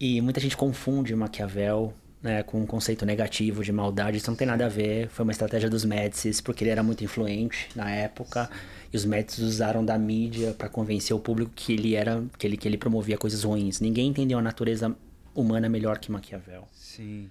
[0.00, 4.16] E muita gente confunde Maquiavel né, com um conceito negativo de maldade.
[4.16, 5.08] Isso não tem nada a ver.
[5.08, 8.50] Foi uma estratégia dos Médicis, porque ele era muito influente na época.
[8.92, 12.56] E os Médicis usaram da mídia para convencer o público que ele era, que ele,
[12.56, 13.80] que ele promovia coisas ruins.
[13.80, 14.94] Ninguém entendeu a natureza
[15.34, 16.66] humana melhor que Maquiavel.
[16.72, 17.30] Sim.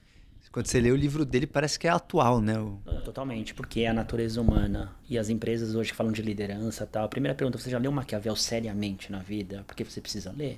[0.56, 2.58] Quando você lê o livro dele, parece que é atual, né?
[2.58, 2.80] O...
[3.04, 4.90] Totalmente, porque é a natureza humana.
[5.10, 7.04] E as empresas hoje que falam de liderança tal.
[7.04, 9.66] A primeira pergunta, você já leu Maquiavel seriamente na vida?
[9.68, 10.58] Porque você precisa ler.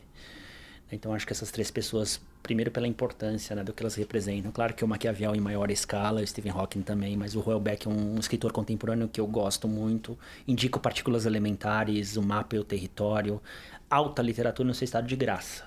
[0.91, 4.51] Então acho que essas três pessoas, primeiro pela importância né, do que elas representam.
[4.53, 7.91] Claro que o Maquiavel em maior escala, o Stephen Hawking também, mas o Houellebecq é
[7.91, 10.17] um, escritor contemporâneo que eu gosto muito.
[10.47, 13.41] Indico Partículas Elementares, O Mapa e o Território.
[13.89, 15.65] Alta literatura no seu estado de graça.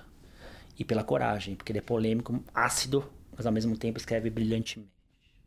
[0.79, 3.05] E pela coragem, porque ele é polêmico, ácido,
[3.37, 4.91] mas ao mesmo tempo escreve brilhantemente.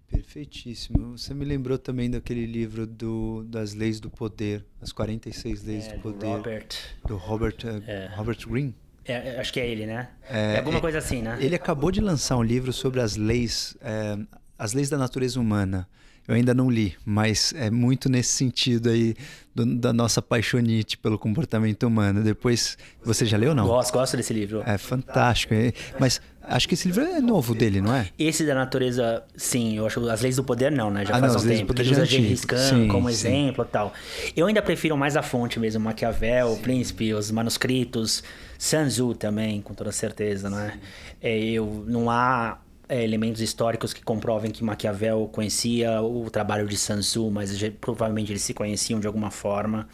[0.08, 1.18] Perfeitíssimo.
[1.18, 5.96] Você me lembrou também daquele livro do, das Leis do Poder, as 46 Leis é,
[5.96, 6.20] do Poder.
[6.20, 6.68] Do Robert.
[7.08, 8.14] Do Robert, uh, é.
[8.16, 8.76] Robert Greene.
[9.06, 10.10] É, acho que é ele, né?
[10.30, 11.38] É, é alguma coisa assim, né?
[11.40, 14.18] Ele acabou de lançar um livro sobre as leis, é,
[14.58, 15.88] as leis da natureza humana.
[16.26, 19.14] Eu ainda não li, mas é muito nesse sentido aí
[19.54, 22.24] do, da nossa paixonite pelo comportamento humano.
[22.24, 23.68] Depois, você já leu ou não?
[23.68, 24.64] Gosto, gosto desse livro.
[24.66, 25.54] É fantástico.
[25.54, 28.08] É, mas acho que esse livro é novo dele, não é?
[28.18, 29.78] Esse da natureza, sim.
[29.78, 31.06] Eu acho as leis do poder não, né?
[31.06, 31.68] Já Ah, faz não, um tempo.
[31.68, 32.22] poder Ele usa já é.
[32.22, 33.14] Gengis Khan Sim, como sim.
[33.14, 33.94] exemplo e tal.
[34.36, 38.24] Eu ainda prefiro mais a fonte mesmo, Maquiavel, o Príncipe, os manuscritos,
[38.58, 40.74] Sun Tzu também, com toda certeza, não é?
[41.22, 46.78] É, eu, não há é, elementos históricos que comprovem que Maquiavel conhecia o trabalho de
[46.78, 49.88] Sun Tzu, mas provavelmente eles se conheciam de alguma forma.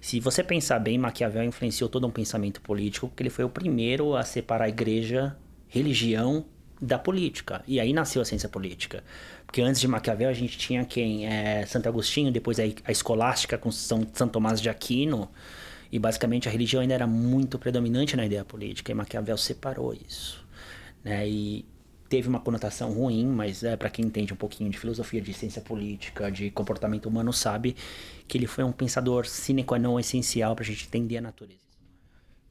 [0.00, 4.14] Se você pensar bem, Maquiavel influenciou todo um pensamento político, porque ele foi o primeiro
[4.14, 5.34] a separar a igreja,
[5.68, 6.44] religião
[6.80, 7.62] da política.
[7.66, 9.02] E aí nasceu a ciência política.
[9.46, 11.26] Porque antes de Maquiavel a gente tinha quem?
[11.26, 15.30] É, Santo Agostinho, depois a, a escolástica com São, São Tomás de Aquino.
[15.90, 18.92] E basicamente a religião ainda era muito predominante na ideia política.
[18.92, 20.44] E Maquiavel separou isso.
[21.04, 21.28] Né?
[21.28, 21.64] E
[22.08, 25.62] teve uma conotação ruim, mas é para quem entende um pouquinho de filosofia, de ciência
[25.62, 27.76] política, de comportamento humano, sabe
[28.28, 31.65] que ele foi um pensador sine qua non essencial para a gente entender a natureza.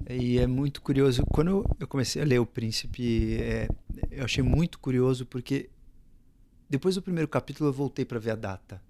[0.10, 1.24] E é muito curioso.
[1.26, 3.68] Quando eu comecei a ler O Príncipe, é,
[4.12, 5.70] eu achei muito curioso porque
[6.70, 8.82] depois do primeiro capítulo eu voltei para ver a data.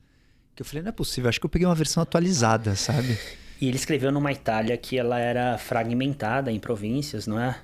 [0.55, 3.18] Que eu falei, não é possível, acho que eu peguei uma versão atualizada, sabe?
[3.59, 7.57] E ele escreveu numa Itália que ela era fragmentada em províncias, não é?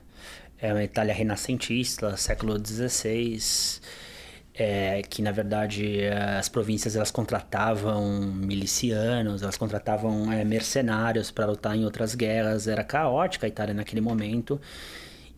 [0.57, 3.37] É uma Itália renascentista, século XVI,
[4.53, 11.75] é, que na verdade as províncias elas contratavam milicianos, elas contratavam eh, mercenários para lutar
[11.75, 14.59] em outras guerras, era caótica a Itália naquele momento.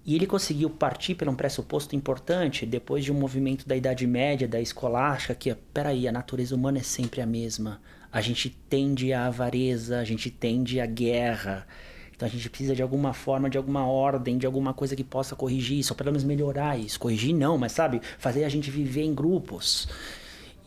[0.06, 4.48] E ele conseguiu partir por um pressuposto importante depois de um movimento da Idade Média,
[4.48, 7.80] da escolástica, que, peraí, a natureza humana é sempre a mesma.
[8.12, 11.66] A gente tende à avareza, a gente tende à guerra.
[12.24, 15.36] Então a gente precisa de alguma forma, de alguma ordem, de alguma coisa que possa
[15.36, 16.98] corrigir isso, ou pelo menos melhorar isso.
[16.98, 19.90] Corrigir não, mas sabe, fazer a gente viver em grupos.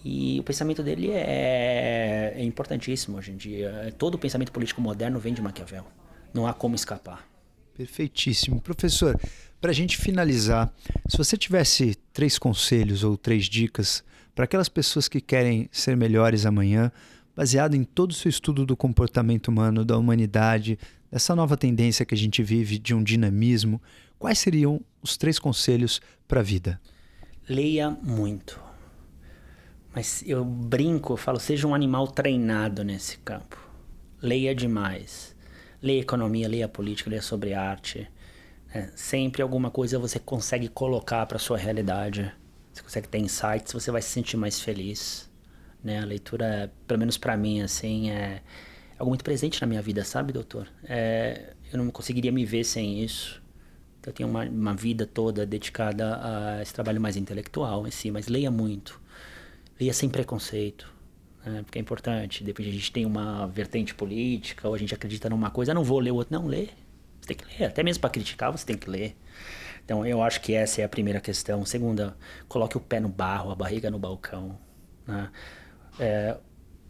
[0.04, 3.90] E o pensamento dele é, é importantíssimo hoje em dia.
[3.96, 5.86] Todo o pensamento político moderno vem de Maquiavel.
[6.34, 7.26] Não há como escapar.
[7.74, 8.61] Perfeitíssimo.
[8.61, 9.18] Professor,
[9.59, 10.70] para a gente finalizar,
[11.09, 14.04] se você tivesse três conselhos ou três dicas
[14.34, 16.92] para aquelas pessoas que querem ser melhores amanhã,
[17.34, 20.78] baseado em todo o seu estudo do comportamento humano, da humanidade,
[21.16, 23.80] dessa nova tendência que a gente vive de um dinamismo,
[24.18, 25.98] quais seriam os três conselhos
[26.28, 26.78] para a vida?
[27.48, 28.60] Leia muito.
[29.94, 33.56] Mas eu brinco, eu falo, seja um animal treinado nesse campo.
[34.20, 35.34] Leia demais.
[35.80, 38.06] Leia economia, leia política, leia sobre arte.
[38.74, 38.92] né?
[38.94, 42.30] Sempre alguma coisa você consegue colocar para sua realidade.
[42.74, 45.30] Você consegue ter insights, você vai se sentir mais feliz.
[45.82, 45.98] Né?
[45.98, 48.42] A leitura, pelo menos para mim, assim, é
[48.99, 50.68] algo muito presente na minha vida, sabe, doutor?
[50.84, 53.42] É, eu não conseguiria me ver sem isso.
[54.07, 58.28] Eu tenho uma, uma vida toda dedicada a esse trabalho mais intelectual em si, mas
[58.28, 59.01] leia muito.
[59.80, 60.88] Leia sem preconceito,
[61.44, 61.62] né?
[61.64, 62.44] porque é importante.
[62.44, 65.82] Depois a gente tem uma vertente política, ou a gente acredita numa coisa, ah, não
[65.82, 66.32] vou ler o outro.
[66.32, 66.68] Não, lê.
[67.20, 67.66] Você tem que ler.
[67.66, 69.16] Até mesmo para criticar, você tem que ler.
[69.84, 71.64] Então eu acho que essa é a primeira questão.
[71.64, 72.16] Segunda,
[72.49, 74.57] coloque o pé no barro, a barriga no balcão.
[75.05, 75.30] Né?
[75.99, 76.36] É,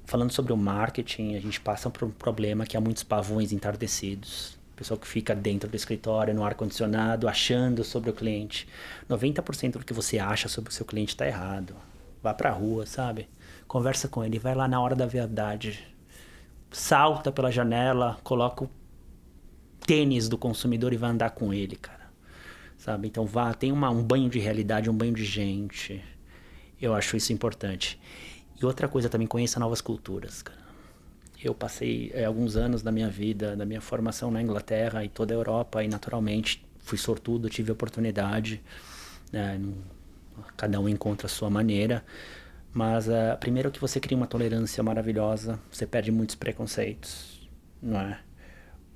[0.06, 4.56] falando sobre o marketing, a gente passa por um problema que há muitos pavões entardecidos.
[4.76, 8.68] Pessoal que fica dentro do escritório, no ar-condicionado, achando sobre o cliente.
[9.10, 11.74] 90% do que você acha sobre o seu cliente está errado.
[12.22, 13.28] Vá pra rua, sabe?
[13.66, 15.82] Conversa com ele, vai lá na hora da verdade.
[16.70, 18.70] Salta pela janela, coloca o
[19.86, 22.06] tênis do consumidor e vai andar com ele, cara.
[22.76, 23.08] Sabe?
[23.08, 26.04] Então vá, tem uma, um banho de realidade, um banho de gente.
[26.80, 27.98] Eu acho isso importante.
[28.60, 30.66] E outra coisa também, conheça novas culturas, cara.
[31.42, 35.34] Eu passei é, alguns anos da minha vida, da minha formação na Inglaterra e toda
[35.34, 38.62] a Europa e naturalmente fui sortudo, tive oportunidade.
[39.30, 39.60] Né,
[40.56, 42.04] cada um encontra a sua maneira.
[42.72, 47.48] Mas uh, primeiro que você cria uma tolerância maravilhosa, você perde muitos preconceitos,
[47.82, 48.20] não é?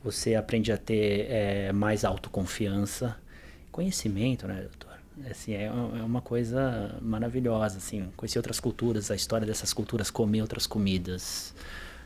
[0.05, 3.17] Você aprende a ter é, mais autoconfiança,
[3.71, 4.90] conhecimento, né, doutor?
[5.29, 10.41] Assim, é, é uma coisa maravilhosa, assim, conhecer outras culturas, a história dessas culturas, comer
[10.43, 11.55] outras comidas,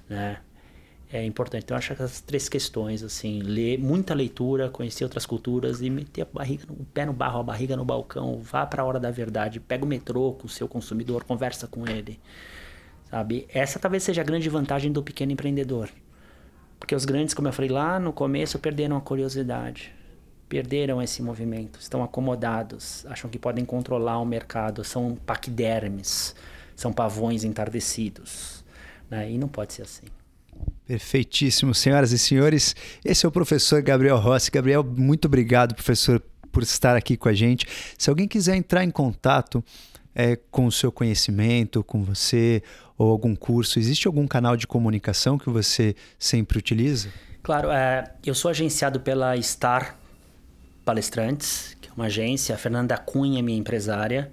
[0.08, 0.38] né?
[1.12, 1.64] É importante.
[1.64, 5.88] Então, eu acho que essas três questões, assim, ler, muita leitura, conhecer outras culturas e
[5.88, 8.98] meter a barriga, o pé no barro, a barriga no balcão, vá para a hora
[8.98, 12.18] da verdade, pega o metrô com o seu consumidor, conversa com ele,
[13.10, 13.46] sabe?
[13.48, 15.88] Essa talvez seja a grande vantagem do pequeno empreendedor.
[16.80, 19.92] Porque os grandes, como eu falei lá no começo, perderam a curiosidade
[20.54, 26.32] perderam esse movimento, estão acomodados, acham que podem controlar o mercado, são paquidermes,
[26.76, 28.64] são pavões entardecidos.
[29.10, 29.32] Né?
[29.32, 30.06] E não pode ser assim.
[30.86, 32.76] Perfeitíssimo, senhoras e senhores.
[33.04, 34.48] Esse é o professor Gabriel Rossi.
[34.48, 37.66] Gabriel, muito obrigado, professor, por estar aqui com a gente.
[37.98, 39.60] Se alguém quiser entrar em contato,
[40.14, 42.62] é, com o seu conhecimento, com você,
[42.96, 43.80] ou algum curso?
[43.80, 47.08] Existe algum canal de comunicação que você sempre utiliza?
[47.42, 50.03] Claro, é, eu sou agenciado pela Star
[50.84, 52.54] Palestrantes, que é uma agência.
[52.54, 54.30] A Fernanda Cunha minha empresária.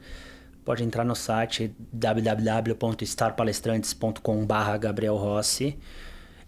[0.63, 5.75] Pode entrar no site www.starpalestrantes.com.br Gabriel Rossi.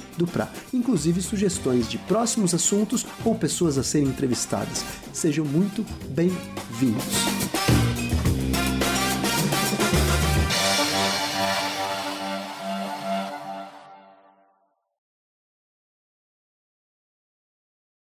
[0.73, 4.85] Inclusive sugestões de próximos assuntos ou pessoas a serem entrevistadas.
[5.13, 7.82] Sejam muito bem-vindos.